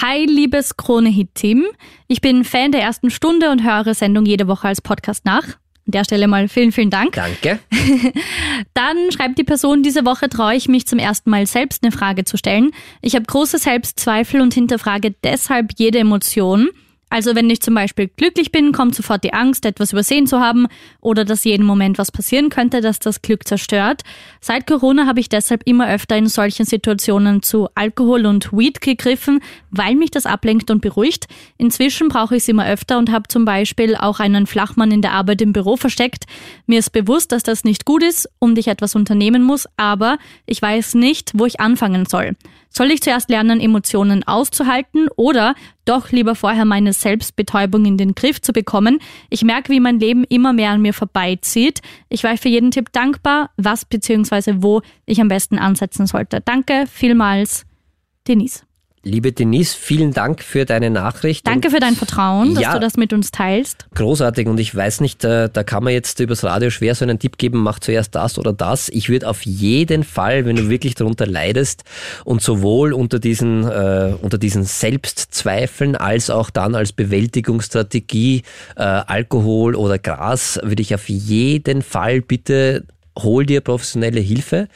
[0.00, 1.66] Hi, liebes Krone-Hit-Team.
[2.06, 5.44] Ich bin Fan der ersten Stunde und höre Sendung jede Woche als Podcast nach.
[5.44, 7.14] An der Stelle mal vielen, vielen Dank.
[7.14, 7.58] Danke.
[8.74, 12.22] Dann schreibt die Person, diese Woche traue ich mich zum ersten Mal selbst eine Frage
[12.24, 12.70] zu stellen.
[13.00, 16.70] Ich habe große Selbstzweifel und hinterfrage deshalb jede Emotion.
[17.12, 20.66] Also wenn ich zum Beispiel glücklich bin, kommt sofort die Angst, etwas übersehen zu haben
[21.02, 24.00] oder dass jeden Moment was passieren könnte, das das Glück zerstört.
[24.40, 29.40] Seit Corona habe ich deshalb immer öfter in solchen Situationen zu Alkohol und Weed gegriffen,
[29.70, 31.26] weil mich das ablenkt und beruhigt.
[31.58, 35.12] Inzwischen brauche ich es immer öfter und habe zum Beispiel auch einen Flachmann in der
[35.12, 36.24] Arbeit im Büro versteckt.
[36.64, 40.62] Mir ist bewusst, dass das nicht gut ist und ich etwas unternehmen muss, aber ich
[40.62, 42.36] weiß nicht, wo ich anfangen soll.
[42.72, 45.54] Soll ich zuerst lernen, Emotionen auszuhalten oder
[45.84, 48.98] doch lieber vorher meine Selbstbetäubung in den Griff zu bekommen?
[49.28, 51.80] Ich merke, wie mein Leben immer mehr an mir vorbeizieht.
[52.08, 54.54] Ich war für jeden Tipp dankbar, was bzw.
[54.58, 56.40] wo ich am besten ansetzen sollte.
[56.40, 57.66] Danke vielmals,
[58.26, 58.64] Denise.
[59.04, 61.44] Liebe Denise, vielen Dank für deine Nachricht.
[61.44, 62.74] Danke für dein Vertrauen, dass Ja.
[62.74, 63.86] du das mit uns teilst.
[63.96, 67.18] Großartig und ich weiß nicht, äh, da kann man jetzt übers Radio schwer so einen
[67.18, 68.88] Tipp geben, mach zuerst das oder das.
[68.90, 71.82] Ich würde auf jeden Fall, wenn du wirklich darunter leidest
[72.24, 78.42] und sowohl unter diesen, äh, unter diesen Selbstzweifeln als auch dann als Bewältigungsstrategie
[78.76, 82.84] äh, Alkohol oder Gras, würde ich auf jeden Fall bitte
[83.18, 84.68] hol dir professionelle Hilfe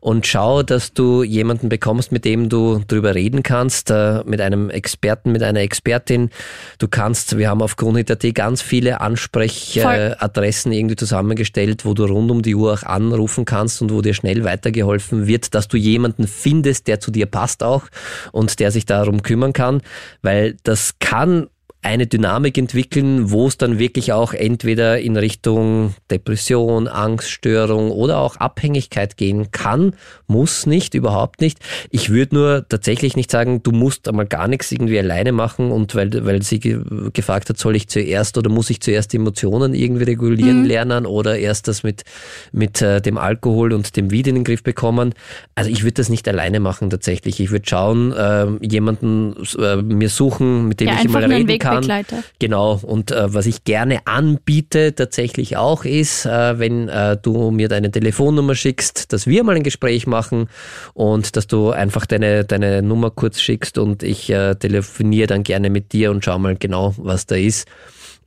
[0.00, 4.70] und schau, dass du jemanden bekommst, mit dem du drüber reden kannst, äh, mit einem
[4.70, 6.30] Experten, mit einer Expertin.
[6.78, 12.42] Du kannst, wir haben auf Kronhit.at ganz viele Ansprechadressen irgendwie zusammengestellt, wo du rund um
[12.42, 16.88] die Uhr auch anrufen kannst und wo dir schnell weitergeholfen wird, dass du jemanden findest,
[16.88, 17.84] der zu dir passt auch
[18.32, 19.82] und der sich darum kümmern kann,
[20.22, 21.48] weil das kann
[21.82, 28.36] eine Dynamik entwickeln, wo es dann wirklich auch entweder in Richtung Depression, Angststörung oder auch
[28.36, 29.94] Abhängigkeit gehen kann,
[30.28, 31.58] muss nicht, überhaupt nicht.
[31.90, 35.96] Ich würde nur tatsächlich nicht sagen, du musst einmal gar nichts irgendwie alleine machen und
[35.96, 40.04] weil, weil sie ge gefragt hat, soll ich zuerst oder muss ich zuerst Emotionen irgendwie
[40.04, 42.04] regulieren lernen oder erst das mit,
[42.52, 45.14] mit äh, dem Alkohol und dem Weed in den Griff bekommen.
[45.56, 47.40] Also ich würde das nicht alleine machen tatsächlich.
[47.40, 51.71] Ich würde schauen, ähm, jemanden äh, mir suchen, mit dem Ja, ich mal reden kann.
[51.76, 52.22] Wegbegleiter.
[52.38, 52.78] Genau.
[52.82, 57.90] Und äh, was ich gerne anbiete tatsächlich auch ist, äh, wenn äh, du mir deine
[57.90, 60.48] Telefonnummer schickst, dass wir mal ein Gespräch machen
[60.94, 65.70] und dass du einfach deine, deine Nummer kurz schickst und ich äh, telefoniere dann gerne
[65.70, 67.68] mit dir und schau mal genau, was da ist.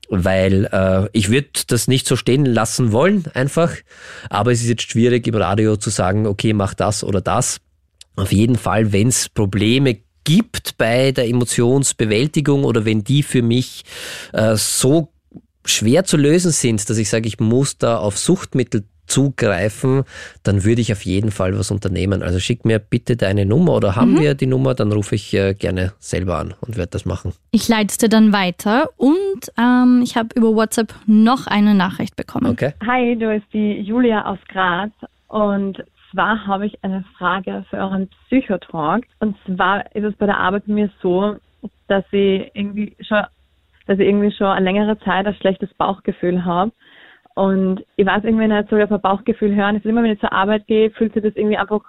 [0.09, 3.71] Weil äh, ich würde das nicht so stehen lassen wollen, einfach.
[4.29, 7.59] Aber es ist jetzt schwierig im Radio zu sagen, okay, mach das oder das.
[8.15, 13.85] Auf jeden Fall, wenn es Probleme gibt bei der Emotionsbewältigung oder wenn die für mich
[14.33, 15.13] äh, so
[15.63, 20.03] schwer zu lösen sind, dass ich sage, ich muss da auf Suchtmittel zugreifen,
[20.43, 22.23] dann würde ich auf jeden Fall was unternehmen.
[22.23, 25.53] Also schick mir bitte deine Nummer oder haben wir die Nummer, dann rufe ich äh,
[25.53, 27.33] gerne selber an und werde das machen.
[27.51, 32.15] Ich leite es dir dann weiter und ähm, ich habe über WhatsApp noch eine Nachricht
[32.15, 32.47] bekommen.
[32.47, 32.73] Okay?
[32.85, 34.91] Hi, du bist die Julia aus Graz
[35.27, 35.83] und
[36.15, 39.05] zwar habe ich eine Frage für euren Psychotalk.
[39.19, 41.35] Und zwar ist es bei der Arbeit bei mir so,
[41.87, 43.23] dass ich irgendwie schon,
[43.85, 46.71] dass ich irgendwie schon eine längere Zeit ein schlechtes Bauchgefühl habe.
[47.35, 49.75] Und ich weiß irgendwie nicht, soll ich auf ein Bauchgefühl hören.
[49.75, 51.81] Es ist immer, wenn ich zur Arbeit gehe, fühlt sich das irgendwie einfach,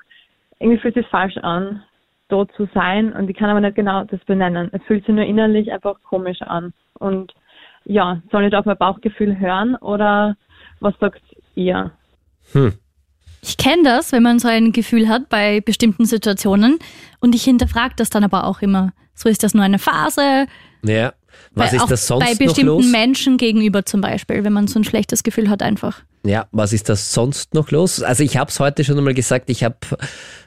[0.58, 1.82] irgendwie fühlt sich falsch an,
[2.28, 3.12] dort zu sein.
[3.12, 4.70] Und ich kann aber nicht genau das benennen.
[4.72, 6.72] Es fühlt sich nur innerlich einfach komisch an.
[6.98, 7.32] Und
[7.84, 10.36] ja, soll ich da auf mein Bauchgefühl hören oder
[10.80, 11.22] was sagt
[11.54, 11.92] ihr?
[12.52, 12.72] Hm.
[13.46, 16.80] Ich kenne das, wenn man so ein Gefühl hat bei bestimmten Situationen
[17.20, 18.92] und ich hinterfrage das dann aber auch immer.
[19.14, 20.46] So ist das nur eine Phase.
[20.82, 21.14] Ja.
[21.54, 22.86] Was bei, ist das sonst bei noch bestimmten los?
[22.86, 26.02] Menschen gegenüber zum Beispiel, wenn man so ein schlechtes Gefühl hat einfach.
[26.24, 28.02] Ja, was ist das sonst noch los?
[28.02, 29.96] Also ich habe es heute schon einmal gesagt, ich hab,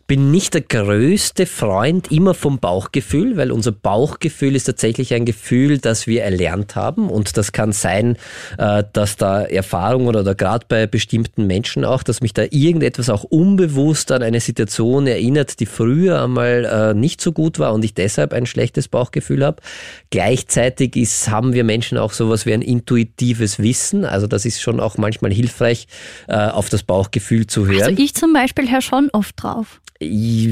[0.10, 5.78] bin nicht der größte Freund immer vom Bauchgefühl, weil unser Bauchgefühl ist tatsächlich ein Gefühl,
[5.78, 8.18] das wir erlernt haben und das kann sein,
[8.58, 13.12] äh, dass da Erfahrung oder, oder gerade bei bestimmten Menschen auch, dass mich da irgendetwas
[13.12, 17.86] auch unbewusst an eine Situation erinnert, die früher einmal äh, nicht so gut war und
[17.86, 19.62] ich deshalb ein schlechtes Bauchgefühl habe.
[20.10, 24.80] Gleichzeitig ist, haben wir Menschen auch sowas wie ein intuitives Wissen, also das ist schon
[24.80, 25.86] auch manchmal hilfreich,
[26.28, 29.80] äh, auf das Bauchgefühl zu hören Also ich zum Beispiel höre schon oft drauf.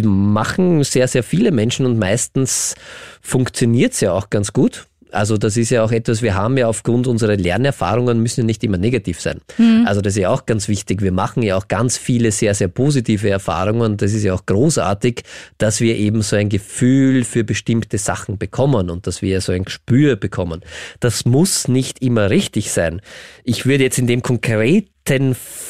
[0.03, 2.75] Machen sehr, sehr viele Menschen und meistens
[3.21, 4.87] funktioniert's ja auch ganz gut.
[5.11, 8.63] Also das ist ja auch etwas, wir haben ja aufgrund unserer Lernerfahrungen müssen ja nicht
[8.63, 9.39] immer negativ sein.
[9.85, 11.01] Also das ist ja auch ganz wichtig.
[11.01, 13.95] Wir machen ja auch ganz viele sehr, sehr positive Erfahrungen.
[13.95, 15.23] Das ist ja auch großartig,
[15.57, 19.63] dass wir eben so ein Gefühl für bestimmte Sachen bekommen und dass wir so ein
[19.63, 20.61] Gespür bekommen.
[20.99, 23.01] Das muss nicht immer richtig sein.
[23.45, 24.89] Ich würde jetzt in dem konkreten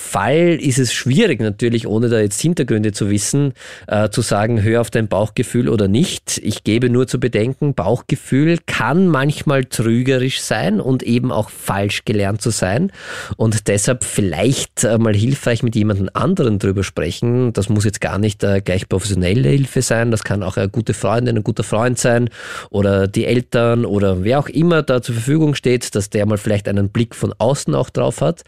[0.08, 3.54] Fall ist es schwierig natürlich, ohne da jetzt Hintergründe zu wissen,
[3.88, 6.40] äh, zu sagen, hör auf dein Bauchgefühl oder nicht.
[6.44, 12.42] Ich gebe nur zu bedenken, Bauchgefühl kann manchmal trügerisch sein und eben auch falsch gelernt
[12.42, 12.92] zu sein
[13.36, 17.52] und deshalb vielleicht äh, mal hilfreich mit jemandem anderen drüber sprechen.
[17.52, 20.94] Das muss jetzt gar nicht äh, gleich professionelle Hilfe sein, das kann auch eine gute
[20.94, 22.30] Freundin, ein guter Freund sein
[22.70, 26.70] oder die Eltern oder wer auch immer da zur Verfügung steht, dass der mal vielleicht
[26.70, 28.44] einen Blick von außen auch drauf hat,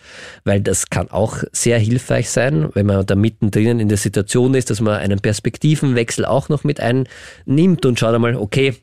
[0.45, 4.69] weil das kann auch sehr hilfreich sein, wenn man da mittendrin in der Situation ist,
[4.69, 8.75] dass man einen Perspektivenwechsel auch noch mit einnimmt und schaut einmal, okay,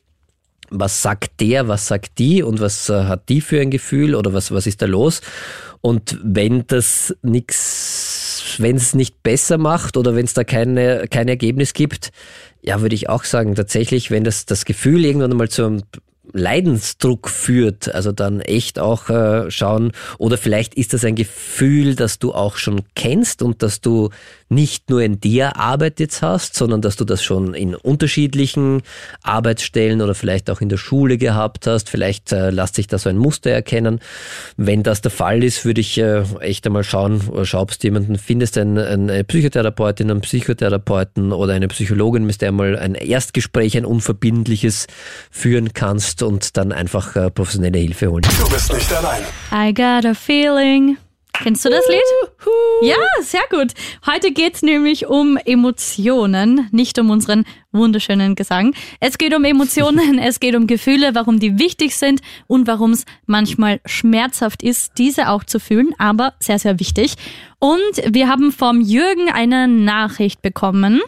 [0.71, 4.33] was sagt der, was sagt die und was äh, hat die für ein Gefühl oder
[4.33, 5.21] was, was ist da los?
[5.81, 11.29] Und wenn das nichts, wenn es nicht besser macht oder wenn es da keine, kein
[11.29, 12.11] Ergebnis gibt,
[12.63, 15.83] ja, würde ich auch sagen, tatsächlich, wenn das, das Gefühl irgendwann mal zu einem
[16.33, 22.19] Leidensdruck führt, also dann echt auch äh, schauen, oder vielleicht ist das ein Gefühl, das
[22.19, 24.11] du auch schon kennst und dass du
[24.49, 28.83] nicht nur in der Arbeit jetzt hast, sondern dass du das schon in unterschiedlichen
[29.23, 31.91] Arbeitsstellen oder vielleicht auch in der Schule gehabt hast.
[31.91, 34.01] Vielleicht äh, lässt sich da so ein Muster erkennen.
[34.57, 38.19] Wenn das der Fall ist, würde ich äh, echt einmal schauen, schau, ob du jemanden
[38.19, 43.85] findest, einen, eine Psychotherapeutin, einen Psychotherapeuten oder eine Psychologin, mit der mal ein Erstgespräch, ein
[43.85, 44.87] unverbindliches
[45.31, 48.23] führen kannst und dann einfach äh, professionelle Hilfe holen.
[48.39, 49.23] Du bist nicht allein.
[49.53, 50.97] I got a feeling.
[51.43, 52.01] Kennst du das Lied?
[52.83, 53.73] Ja, sehr gut.
[54.07, 58.75] Heute geht's nämlich um Emotionen, nicht um unseren wunderschönen Gesang.
[59.01, 63.05] Es geht um Emotionen, es geht um Gefühle, warum die wichtig sind und warum es
[63.27, 67.15] manchmal schmerzhaft ist, diese auch zu fühlen, aber sehr, sehr wichtig.
[67.59, 71.01] Und wir haben vom Jürgen eine Nachricht bekommen.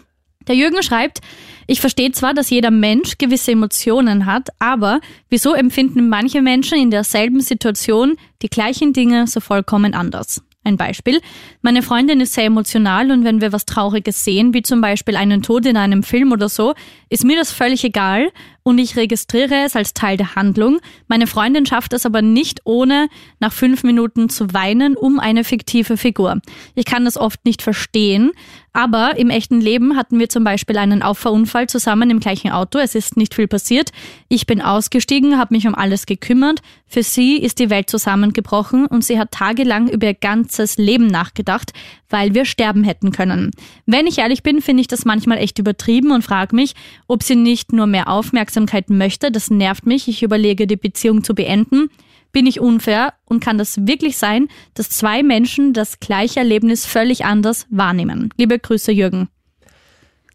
[0.49, 1.21] Der Jürgen schreibt,
[1.67, 6.91] ich verstehe zwar, dass jeder Mensch gewisse Emotionen hat, aber wieso empfinden manche Menschen in
[6.91, 10.43] derselben Situation die gleichen Dinge so vollkommen anders?
[10.65, 11.21] Ein Beispiel.
[11.63, 15.43] Meine Freundin ist sehr emotional und wenn wir was Trauriges sehen, wie zum Beispiel einen
[15.43, 16.75] Tod in einem Film oder so,
[17.11, 18.31] ist mir das völlig egal
[18.63, 20.79] und ich registriere es als Teil der Handlung.
[21.07, 23.09] Meine Freundin schafft es aber nicht ohne
[23.41, 26.41] nach fünf Minuten zu weinen um eine fiktive Figur.
[26.75, 28.33] Ich kann das oft nicht verstehen,
[28.73, 32.79] aber im echten Leben hatten wir zum Beispiel einen Auffahrunfall zusammen im gleichen Auto.
[32.79, 33.91] Es ist nicht viel passiert.
[34.29, 36.61] Ich bin ausgestiegen, habe mich um alles gekümmert.
[36.87, 41.73] Für sie ist die Welt zusammengebrochen und sie hat tagelang über ihr ganzes Leben nachgedacht,
[42.09, 43.51] weil wir sterben hätten können.
[43.85, 46.75] Wenn ich ehrlich bin, finde ich das manchmal echt übertrieben und frage mich,
[47.07, 48.48] ob sie nicht nur mehr Aufmerksamkeit
[48.89, 49.31] möchte.
[49.31, 50.09] Das nervt mich.
[50.09, 51.91] Ich überlege, die Beziehung zu beenden.
[52.33, 57.25] Bin ich unfair und kann das wirklich sein, dass zwei Menschen das gleiche Erlebnis völlig
[57.25, 58.31] anders wahrnehmen?
[58.37, 59.29] Liebe Grüße, Jürgen.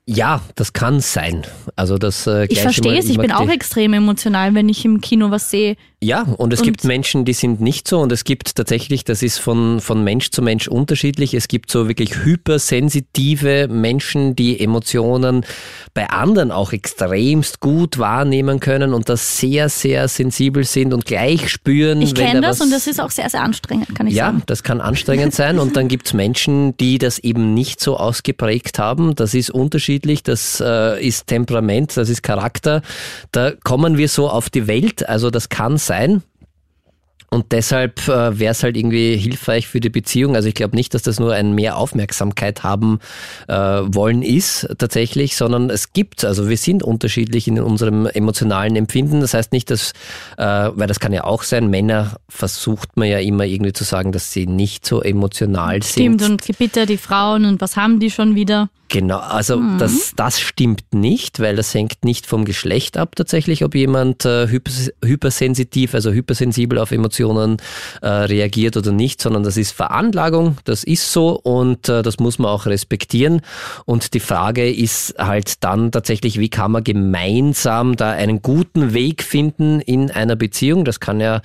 [0.05, 1.43] Ja, das kann sein.
[1.75, 5.31] Also das äh, Ich verstehe es, ich bin auch extrem emotional, wenn ich im Kino
[5.31, 5.77] was sehe.
[6.03, 9.23] Ja, und es Und- gibt Menschen, die sind nicht so und es gibt tatsächlich, das
[9.23, 11.33] ist von, von Mensch zu Mensch unterschiedlich.
[11.33, 15.45] Es gibt so wirklich hypersensitive Menschen, die Emotionen
[15.93, 21.49] bei anderen auch extremst gut wahrnehmen können und das sehr, sehr sensibel sind und gleich
[21.49, 22.01] spüren.
[22.01, 24.43] Ich kenne da das und das ist auch sehr, sehr anstrengend, kann ich ja, sagen.
[24.45, 29.15] das kann anstrengend sein und dann gibt's Menschen, die das eben nicht so ausgeprägt haben.
[29.15, 32.81] Das ist unterschiedlich, das äh, ist Temperament, das ist Charakter.
[33.31, 35.92] Da kommen wir so auf die Welt, also das kann sein.
[35.93, 36.23] Then.
[37.33, 40.35] Und deshalb äh, wäre es halt irgendwie hilfreich für die Beziehung.
[40.35, 42.99] Also ich glaube nicht, dass das nur ein mehr Aufmerksamkeit haben
[43.47, 49.19] äh, wollen ist tatsächlich, sondern es gibt, also wir sind unterschiedlich in unserem emotionalen Empfinden.
[49.19, 49.93] Das heißt nicht, dass,
[50.37, 54.11] äh, weil das kann ja auch sein, Männer versucht man ja immer irgendwie zu sagen,
[54.11, 56.47] dass sie nicht so emotional Stimmt, sind.
[56.47, 58.69] und bitte die Frauen und was haben die schon wieder?
[58.89, 63.73] Genau, also das, das stimmt nicht, weil das hängt nicht vom Geschlecht ab tatsächlich, ob
[63.73, 67.22] jemand äh, hypers hypersensitiv, also hypersensibel auf Emotionen
[68.01, 72.39] äh, reagiert oder nicht, sondern das ist Veranlagung, das ist so und äh, das muss
[72.39, 73.41] man auch respektieren.
[73.85, 79.23] Und die Frage ist halt dann tatsächlich, wie kann man gemeinsam da einen guten Weg
[79.23, 80.85] finden in einer Beziehung?
[80.85, 81.41] Das kann ja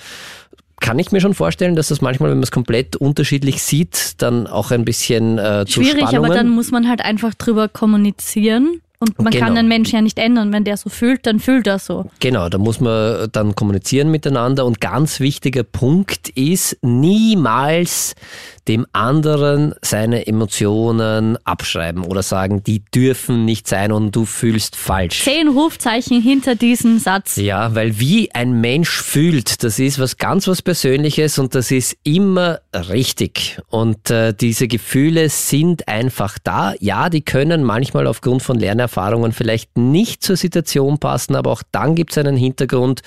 [0.81, 4.47] kann ich mir schon vorstellen, dass das manchmal, wenn man es komplett unterschiedlich sieht, dann
[4.47, 6.25] auch ein bisschen äh, zu Schwierig, Spannungen.
[6.25, 8.81] aber dann muss man halt einfach drüber kommunizieren.
[9.01, 9.47] Und man Genau.
[9.47, 10.53] kann den Menschen ja nicht ändern.
[10.53, 12.11] Wenn der so fühlt, dann fühlt er so.
[12.19, 18.15] Genau, da muss man dann kommunizieren miteinander und ganz wichtiger Punkt ist, niemals
[18.69, 25.25] dem anderen seine Emotionen abschreiben oder sagen, die dürfen nicht sein und du fühlst falsch.
[25.25, 27.37] Zehn Rufzeichen hinter diesem Satz.
[27.37, 31.97] Ja, weil wie ein Mensch fühlt, das ist was ganz was Persönliches und das ist
[32.05, 33.59] immer richtig.
[33.69, 36.75] Und äh, diese Gefühle sind einfach da.
[36.81, 41.95] Ja, die können manchmal aufgrund von Lernerfahrungen vielleicht nicht zur Situation passen, aber auch dann
[41.95, 43.01] gibt es einen Hintergrund.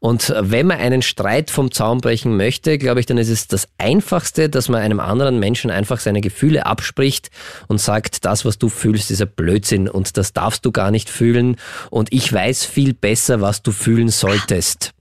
[0.00, 3.68] Und wenn man einen Streit vom Zaun brechen möchte, glaube ich, dann ist es das
[3.78, 7.30] Einfachste, dass man einem anderen Menschen einfach seine Gefühle abspricht
[7.68, 11.10] und sagt, das, was du fühlst, ist ein Blödsinn und das darfst du gar nicht
[11.10, 11.56] fühlen
[11.90, 14.92] und ich weiß viel besser, was du fühlen solltest.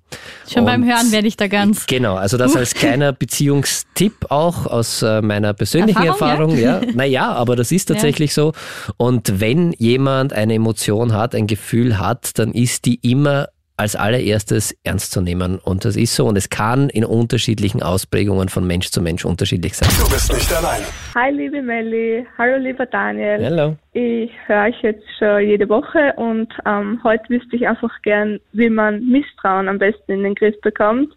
[0.52, 1.86] Schon beim Und- Hören werde ich da ganz.
[1.88, 6.58] Genau, also das als kleiner Beziehungstipp auch aus äh, meiner persönlichen Erfahrung, Erfahrung.
[6.58, 6.82] ja.
[6.94, 8.52] Naja, aber das ist tatsächlich so.
[8.98, 13.48] Und wenn jemand eine Emotion hat, ein Gefühl hat, dann ist die immer
[13.82, 15.58] als allererstes ernst zu nehmen.
[15.58, 16.28] Und das ist so.
[16.28, 19.90] Und es kann in unterschiedlichen Ausprägungen von Mensch zu Mensch unterschiedlich sein.
[20.00, 20.82] Du bist nicht allein.
[21.16, 22.26] Hi, liebe Melli.
[22.38, 23.44] Hallo, lieber Daniel.
[23.44, 23.76] Hello.
[23.94, 28.70] Ich höre euch jetzt schon jede Woche und ähm, heute wüsste ich einfach gern, wie
[28.70, 31.12] man Misstrauen am besten in den Griff bekommt.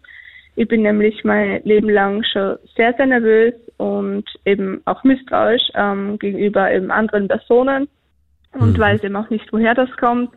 [0.55, 6.17] Ich bin nämlich mein Leben lang schon sehr, sehr nervös und eben auch misstrauisch ähm,
[6.17, 7.87] gegenüber eben anderen Personen
[8.53, 10.31] und weiß eben auch nicht, woher das kommt,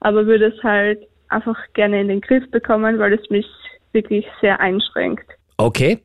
[0.00, 3.46] aber würde es halt einfach gerne in den Griff bekommen, weil es mich
[3.92, 5.26] wirklich sehr einschränkt.
[5.56, 6.02] Okay.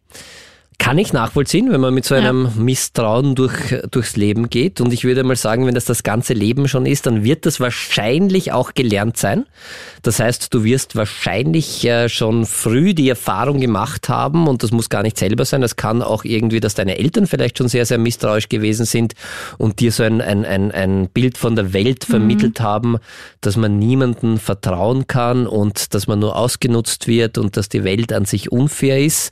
[0.81, 3.53] Kann ich nachvollziehen, wenn man mit so einem Misstrauen durch,
[3.91, 4.81] durchs Leben geht.
[4.81, 7.59] Und ich würde mal sagen, wenn das das ganze Leben schon ist, dann wird das
[7.59, 9.45] wahrscheinlich auch gelernt sein.
[10.01, 14.89] Das heißt, du wirst wahrscheinlich äh, schon früh die Erfahrung gemacht haben, und das muss
[14.89, 17.99] gar nicht selber sein, das kann auch irgendwie, dass deine Eltern vielleicht schon sehr, sehr
[17.99, 19.13] misstrauisch gewesen sind
[19.59, 22.97] und dir so ein, ein, ein, ein Bild von der Welt vermittelt haben,
[23.41, 28.11] dass man niemandem vertrauen kann und dass man nur ausgenutzt wird und dass die Welt
[28.11, 29.31] an sich unfair ist.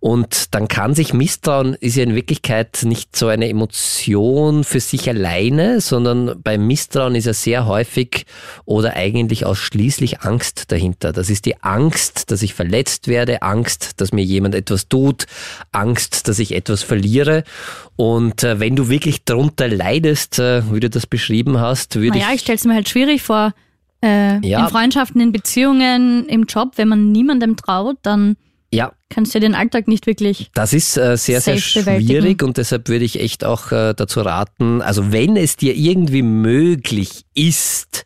[0.00, 5.08] Und dann kann sich Misstrauen, ist ja in Wirklichkeit nicht so eine Emotion für sich
[5.08, 8.26] alleine, sondern beim Misstrauen ist ja sehr häufig
[8.64, 11.12] oder eigentlich ausschließlich Angst dahinter.
[11.12, 15.26] Das ist die Angst, dass ich verletzt werde, Angst, dass mir jemand etwas tut,
[15.72, 17.44] Angst, dass ich etwas verliere.
[17.96, 22.28] Und äh, wenn du wirklich darunter leidest, äh, wie du das beschrieben hast, würde Naja,
[22.30, 23.52] ich ich stelle es mir halt schwierig vor.
[24.00, 24.64] Äh, Ja.
[24.64, 28.36] In Freundschaften, in Beziehungen, im Job, wenn man niemandem traut, dann
[28.70, 30.50] ja, kannst du ja den Alltag nicht wirklich.
[30.54, 34.82] Das ist äh, sehr, sehr schwierig und deshalb würde ich echt auch äh, dazu raten,
[34.82, 38.04] also wenn es dir irgendwie möglich ist,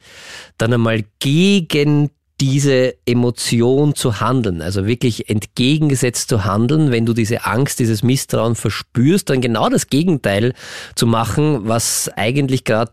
[0.58, 2.10] dann einmal gegen
[2.42, 8.56] diese Emotion zu handeln, also wirklich entgegengesetzt zu handeln, wenn du diese Angst, dieses Misstrauen
[8.56, 10.52] verspürst, dann genau das Gegenteil
[10.96, 12.90] zu machen, was eigentlich gerade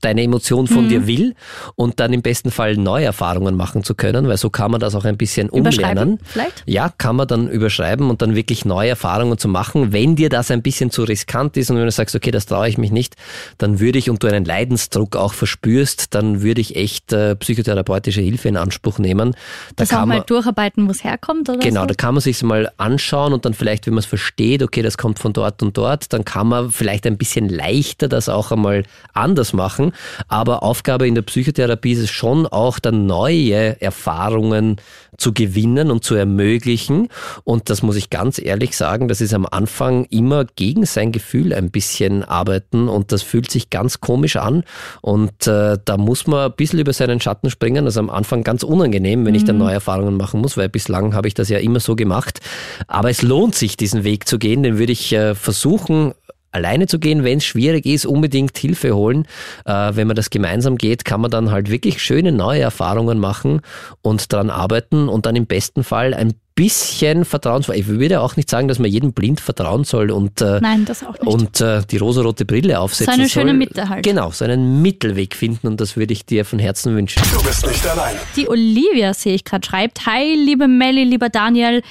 [0.00, 1.34] deine Emotion von dir will
[1.76, 4.96] und dann im besten Fall neue Erfahrungen machen zu können, weil so kann man das
[4.96, 6.18] auch ein bisschen Überschreiben, umlernen.
[6.24, 6.64] vielleicht?
[6.66, 9.92] Ja, kann man dann überschreiben und dann wirklich neue Erfahrungen zu machen.
[9.92, 12.68] Wenn dir das ein bisschen zu riskant ist und wenn du sagst, okay, das traue
[12.68, 13.14] ich mich nicht,
[13.58, 18.20] dann würde ich und du einen Leidensdruck auch verspürst, dann würde ich echt äh, psychotherapeutische
[18.20, 19.32] Hilfe in Anspruch nehmen.
[19.76, 21.86] Da Das auch kann mal man, durcharbeiten, wo es herkommt oder Genau, so?
[21.86, 24.96] da kann man sich mal anschauen und dann vielleicht, wenn man es versteht, okay, das
[24.98, 28.84] kommt von dort und dort, dann kann man vielleicht ein bisschen leichter das auch einmal
[29.12, 29.92] anders machen.
[30.28, 34.76] Aber Aufgabe in der Psychotherapie ist es schon auch, dann neue Erfahrungen
[35.16, 37.08] zu gewinnen und zu ermöglichen.
[37.44, 41.52] Und das muss ich ganz ehrlich sagen, das ist am Anfang immer gegen sein Gefühl
[41.54, 44.64] ein bisschen arbeiten und das fühlt sich ganz komisch an.
[45.02, 47.86] Und äh, da muss man ein bisschen über seinen Schatten springen.
[47.86, 51.26] Ist am Anfang ganz unangenehm, wenn ich dann neue Erfahrungen machen muss, weil bislang habe
[51.26, 52.40] ich das ja immer so gemacht.
[52.86, 56.12] Aber es lohnt sich, diesen Weg zu gehen, den würde ich äh, versuchen,
[56.54, 59.26] alleine zu gehen, wenn es schwierig ist, unbedingt Hilfe holen.
[59.64, 63.60] Äh, wenn man das gemeinsam geht, kann man dann halt wirklich schöne neue Erfahrungen machen
[64.02, 67.74] und daran arbeiten und dann im besten Fall ein bisschen vertrauensvoll.
[67.76, 71.02] Ich würde auch nicht sagen, dass man jedem blind vertrauen soll und äh, Nein, das
[71.02, 71.22] auch nicht.
[71.26, 73.42] und äh, die rosarote Brille aufsetzen So eine soll.
[73.42, 74.04] schöne Mitte halt.
[74.04, 77.22] Genau, so einen Mittelweg finden und das würde ich dir von Herzen wünschen.
[77.32, 78.14] Du bist nicht allein.
[78.36, 81.82] Die Olivia, sehe ich gerade, schreibt, Hi, liebe Melli, lieber Daniel.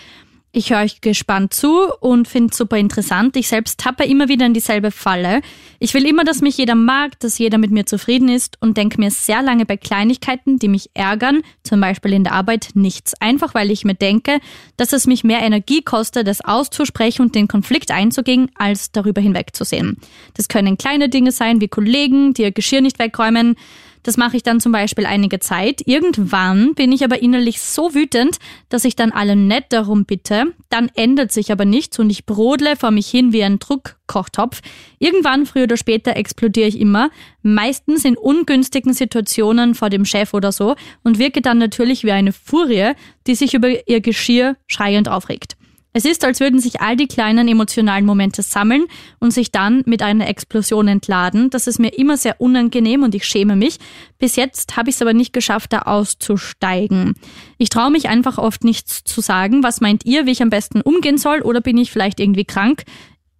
[0.55, 3.35] Ich höre euch gespannt zu und finde es super interessant.
[3.37, 5.41] Ich selbst tappe immer wieder in dieselbe Falle.
[5.79, 8.99] Ich will immer, dass mich jeder mag, dass jeder mit mir zufrieden ist und denke
[8.99, 13.19] mir sehr lange bei Kleinigkeiten, die mich ärgern, zum Beispiel in der Arbeit, nichts.
[13.19, 14.39] Einfach weil ich mir denke,
[14.77, 19.97] dass es mich mehr Energie kostet, das auszusprechen und den Konflikt einzugehen, als darüber hinwegzusehen.
[20.35, 23.55] Das können kleine Dinge sein, wie Kollegen, die ihr Geschirr nicht wegräumen,
[24.03, 25.81] Das mache ich dann zum Beispiel einige Zeit.
[25.85, 28.37] Irgendwann bin ich aber innerlich so wütend,
[28.69, 30.53] dass ich dann alle nett darum bitte.
[30.69, 34.61] Dann ändert sich aber nichts und ich brodle vor mich hin wie ein Druckkochtopf.
[34.99, 37.09] Irgendwann, früher oder später, explodiere ich immer.
[37.41, 42.33] Meistens in ungünstigen Situationen vor dem Chef oder so und wirke dann natürlich wie eine
[42.33, 42.91] Furie,
[43.25, 45.55] die sich über ihr Geschirr schreiend aufregt.
[45.95, 48.85] Es ist, als würden sich all die kleinen emotionalen Momente sammeln
[49.19, 51.51] und sich dann mit einer Explosion entladen.
[51.51, 53.77] Das ist mir immer sehr unangenehm und ich schäme mich.
[54.17, 57.13] Bis jetzt habe ich es aber nicht geschafft, da auszusteigen.
[57.59, 59.61] Ich traue mich einfach oft nichts zu sagen.
[59.61, 61.41] Was meint ihr, wie ich am besten umgehen soll?
[61.41, 62.83] Oder bin ich vielleicht irgendwie krank?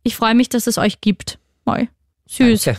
[0.03, 1.39] Ich freue mich, dass es euch gibt.
[1.65, 1.87] Moi.
[2.27, 2.69] Süß.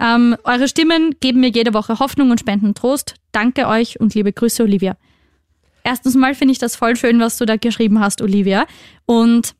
[0.00, 3.16] Ähm, eure Stimmen geben mir jede Woche Hoffnung und spenden Trost.
[3.32, 4.96] Danke euch und liebe Grüße, Olivia.
[5.84, 8.66] Erstens mal finde ich das voll schön, was du da geschrieben hast, Olivia.
[9.06, 9.54] Und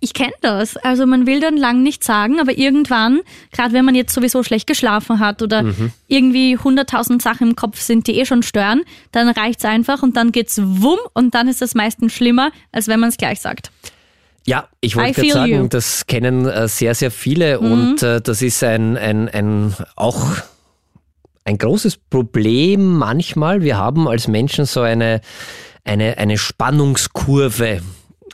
[0.00, 0.76] ich kenne das.
[0.76, 3.20] Also man will dann lang nicht sagen, aber irgendwann,
[3.52, 5.92] gerade wenn man jetzt sowieso schlecht geschlafen hat oder mhm.
[6.06, 8.82] irgendwie hunderttausend Sachen im Kopf sind, die eh schon stören,
[9.12, 13.00] dann reicht's einfach und dann geht's wumm und dann ist es meistens schlimmer, als wenn
[13.00, 13.70] man es gleich sagt.
[14.46, 15.68] Ja, ich wollte gerade sagen, you.
[15.68, 17.72] das kennen äh, sehr, sehr viele mhm.
[17.72, 20.24] und äh, das ist ein, ein, ein auch
[21.44, 23.62] ein großes Problem manchmal.
[23.62, 25.20] Wir haben als Menschen so eine,
[25.84, 27.80] eine, eine Spannungskurve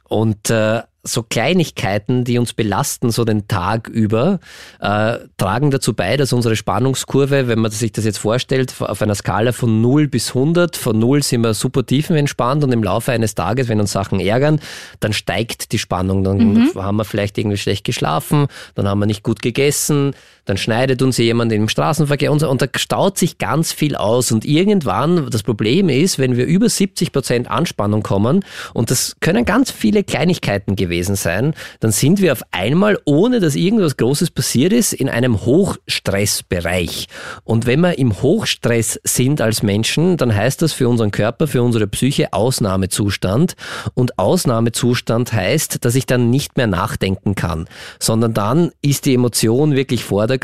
[0.09, 4.41] und äh, so Kleinigkeiten, die uns belasten, so den Tag über,
[4.81, 9.15] äh, tragen dazu bei, dass unsere Spannungskurve, wenn man sich das jetzt vorstellt, auf einer
[9.15, 13.35] Skala von 0 bis 100, von 0 sind wir super tiefenentspannt und im Laufe eines
[13.35, 14.61] Tages, wenn uns Sachen ärgern,
[15.01, 16.25] dann steigt die Spannung.
[16.25, 16.75] Dann mhm.
[16.75, 20.15] haben wir vielleicht irgendwie schlecht geschlafen, dann haben wir nicht gut gegessen,
[20.47, 24.33] dann schneidet uns jemand im Straßenverkehr und so, und da staut sich ganz viel aus
[24.33, 29.45] und irgendwann, das Problem ist, wenn wir über 70 Prozent Anspannung kommen und das können
[29.45, 34.73] ganz viele Kleinigkeiten gewesen sein, dann sind wir auf einmal, ohne dass irgendwas Großes passiert
[34.73, 37.09] ist, in einem Hochstressbereich.
[37.43, 41.63] Und wenn wir im Hochstress sind als Menschen, dann heißt das für unseren Körper, für
[41.63, 43.57] unsere Psyche Ausnahmezustand.
[43.95, 47.69] Und Ausnahmezustand heißt, dass ich dann nicht mehr nachdenken kann,
[47.99, 50.36] sondern dann ist die Emotion wirklich vordergründig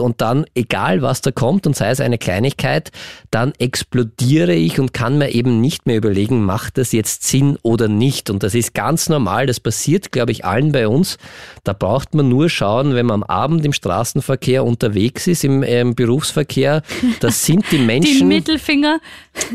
[0.00, 2.90] und dann, egal was da kommt und sei es eine Kleinigkeit,
[3.30, 7.88] dann explodiere ich und kann mir eben nicht mehr überlegen, macht das jetzt Sinn oder
[7.88, 8.30] nicht.
[8.30, 11.18] Und das ist ganz normal, das passiert passiert, glaube ich, allen bei uns.
[11.64, 15.80] Da braucht man nur schauen, wenn man am Abend im Straßenverkehr unterwegs ist, im, äh,
[15.80, 16.82] im Berufsverkehr,
[17.20, 18.18] das sind die Menschen.
[18.18, 19.00] Die Mittelfinger.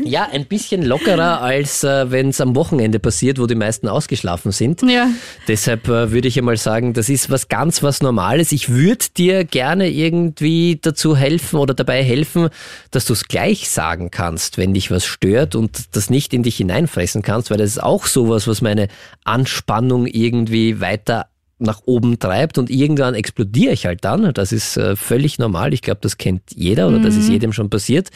[0.02, 4.50] Ja, ein bisschen lockerer, als äh, wenn es am Wochenende passiert, wo die meisten ausgeschlafen
[4.52, 4.82] sind.
[4.82, 5.08] Ja.
[5.46, 8.52] Deshalb äh, würde ich einmal sagen, das ist was ganz was Normales.
[8.52, 12.48] Ich würde dir gerne irgendwie dazu helfen oder dabei helfen,
[12.90, 16.56] dass du es gleich sagen kannst, wenn dich was stört und das nicht in dich
[16.56, 18.88] hineinfressen kannst, weil das ist auch sowas, was meine
[19.24, 21.26] Anspannung irgendwie irgendwie weiter
[21.64, 24.32] nach oben treibt und irgendwann explodiere ich halt dann.
[24.32, 25.74] Das ist äh, völlig normal.
[25.74, 27.02] Ich glaube, das kennt jeder oder mhm.
[27.02, 27.32] das ist mhm.
[27.32, 28.10] jedem schon passiert.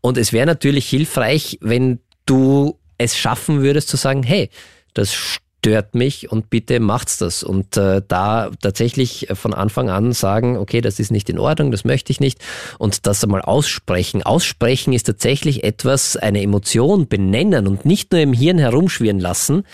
[0.00, 4.50] Und es wäre natürlich hilfreich, wenn du es schaffen würdest zu sagen, hey,
[4.94, 5.14] das
[5.60, 7.42] stört mich und bitte macht's das.
[7.42, 11.84] Und äh, da tatsächlich von Anfang an sagen, okay, das ist nicht in Ordnung, das
[11.84, 12.38] möchte ich nicht.
[12.78, 14.22] Und das einmal aussprechen.
[14.22, 19.64] Aussprechen ist tatsächlich etwas, eine Emotion benennen und nicht nur im Hirn herumschwirren lassen,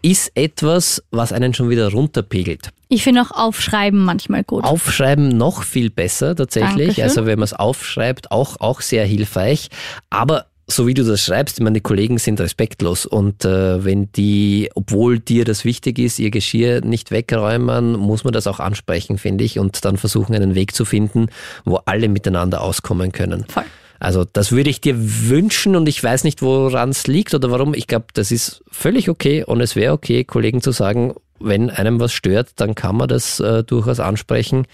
[0.00, 2.70] ist etwas, was einen schon wieder runterpegelt.
[2.88, 4.64] Ich finde auch Aufschreiben manchmal gut.
[4.64, 6.96] Aufschreiben noch viel besser tatsächlich.
[6.96, 7.04] Dankeschön.
[7.04, 9.68] Also wenn man es aufschreibt, auch, auch sehr hilfreich.
[10.08, 15.18] Aber so wie du das schreibst, meine Kollegen sind respektlos und äh, wenn die, obwohl
[15.18, 19.58] dir das wichtig ist, ihr Geschirr nicht wegräumen, muss man das auch ansprechen, finde ich,
[19.58, 21.26] und dann versuchen, einen Weg zu finden,
[21.64, 23.44] wo alle miteinander auskommen können.
[23.48, 23.64] Voll.
[24.00, 27.74] Also das würde ich dir wünschen und ich weiß nicht, woran es liegt oder warum.
[27.74, 31.14] Ich glaube, das ist völlig okay und es wäre okay, Kollegen zu sagen,
[31.44, 34.66] wenn einem was stört, dann kann man das äh, durchaus ansprechen.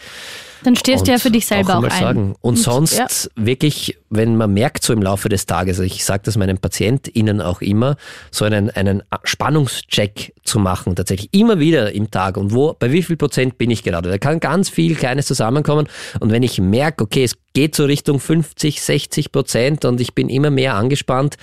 [0.63, 2.01] Dann stehst du ja für dich selber auch, auch ein.
[2.01, 2.27] Sagen.
[2.41, 3.07] Und, und sonst ja.
[3.35, 7.63] wirklich, wenn man merkt so im Laufe des Tages, ich sage das meinen PatientInnen auch
[7.63, 7.97] immer,
[8.31, 13.03] so einen, einen Spannungscheck zu machen, tatsächlich immer wieder im Tag und wo, bei wie
[13.03, 14.11] viel Prozent bin ich gerade.
[14.11, 15.89] Da kann ganz viel Kleines zusammenkommen
[16.21, 20.29] und wenn ich merke, okay, es geht so Richtung 50, 60 Prozent und ich bin
[20.29, 21.37] immer mehr angespannt,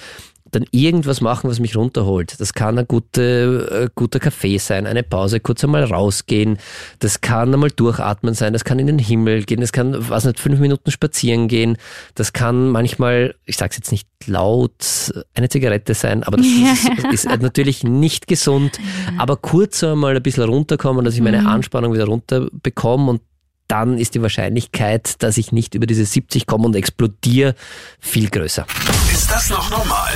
[0.52, 2.40] dann irgendwas machen, was mich runterholt.
[2.40, 6.58] Das kann ein guter, äh, guter Kaffee sein, eine Pause, kurz einmal rausgehen.
[7.00, 10.40] Das kann einmal durchatmen sein, das kann in den Himmel gehen, das kann, was nicht,
[10.40, 11.78] fünf Minuten spazieren gehen.
[12.16, 16.74] Das kann manchmal, ich sage es jetzt nicht laut, eine Zigarette sein, aber das ja.
[17.12, 18.80] ist, ist, natürlich nicht gesund.
[19.18, 21.48] Aber kurz einmal ein bisschen runterkommen, dass ich meine mhm.
[21.48, 23.22] Anspannung wieder runterbekomme und
[23.68, 27.56] dann ist die Wahrscheinlichkeit, dass ich nicht über diese 70 komme und explodiere,
[28.00, 28.66] viel größer.
[29.12, 30.14] Ist das noch normal?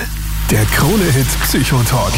[0.51, 2.11] Der Krone-Hit Psychotalk.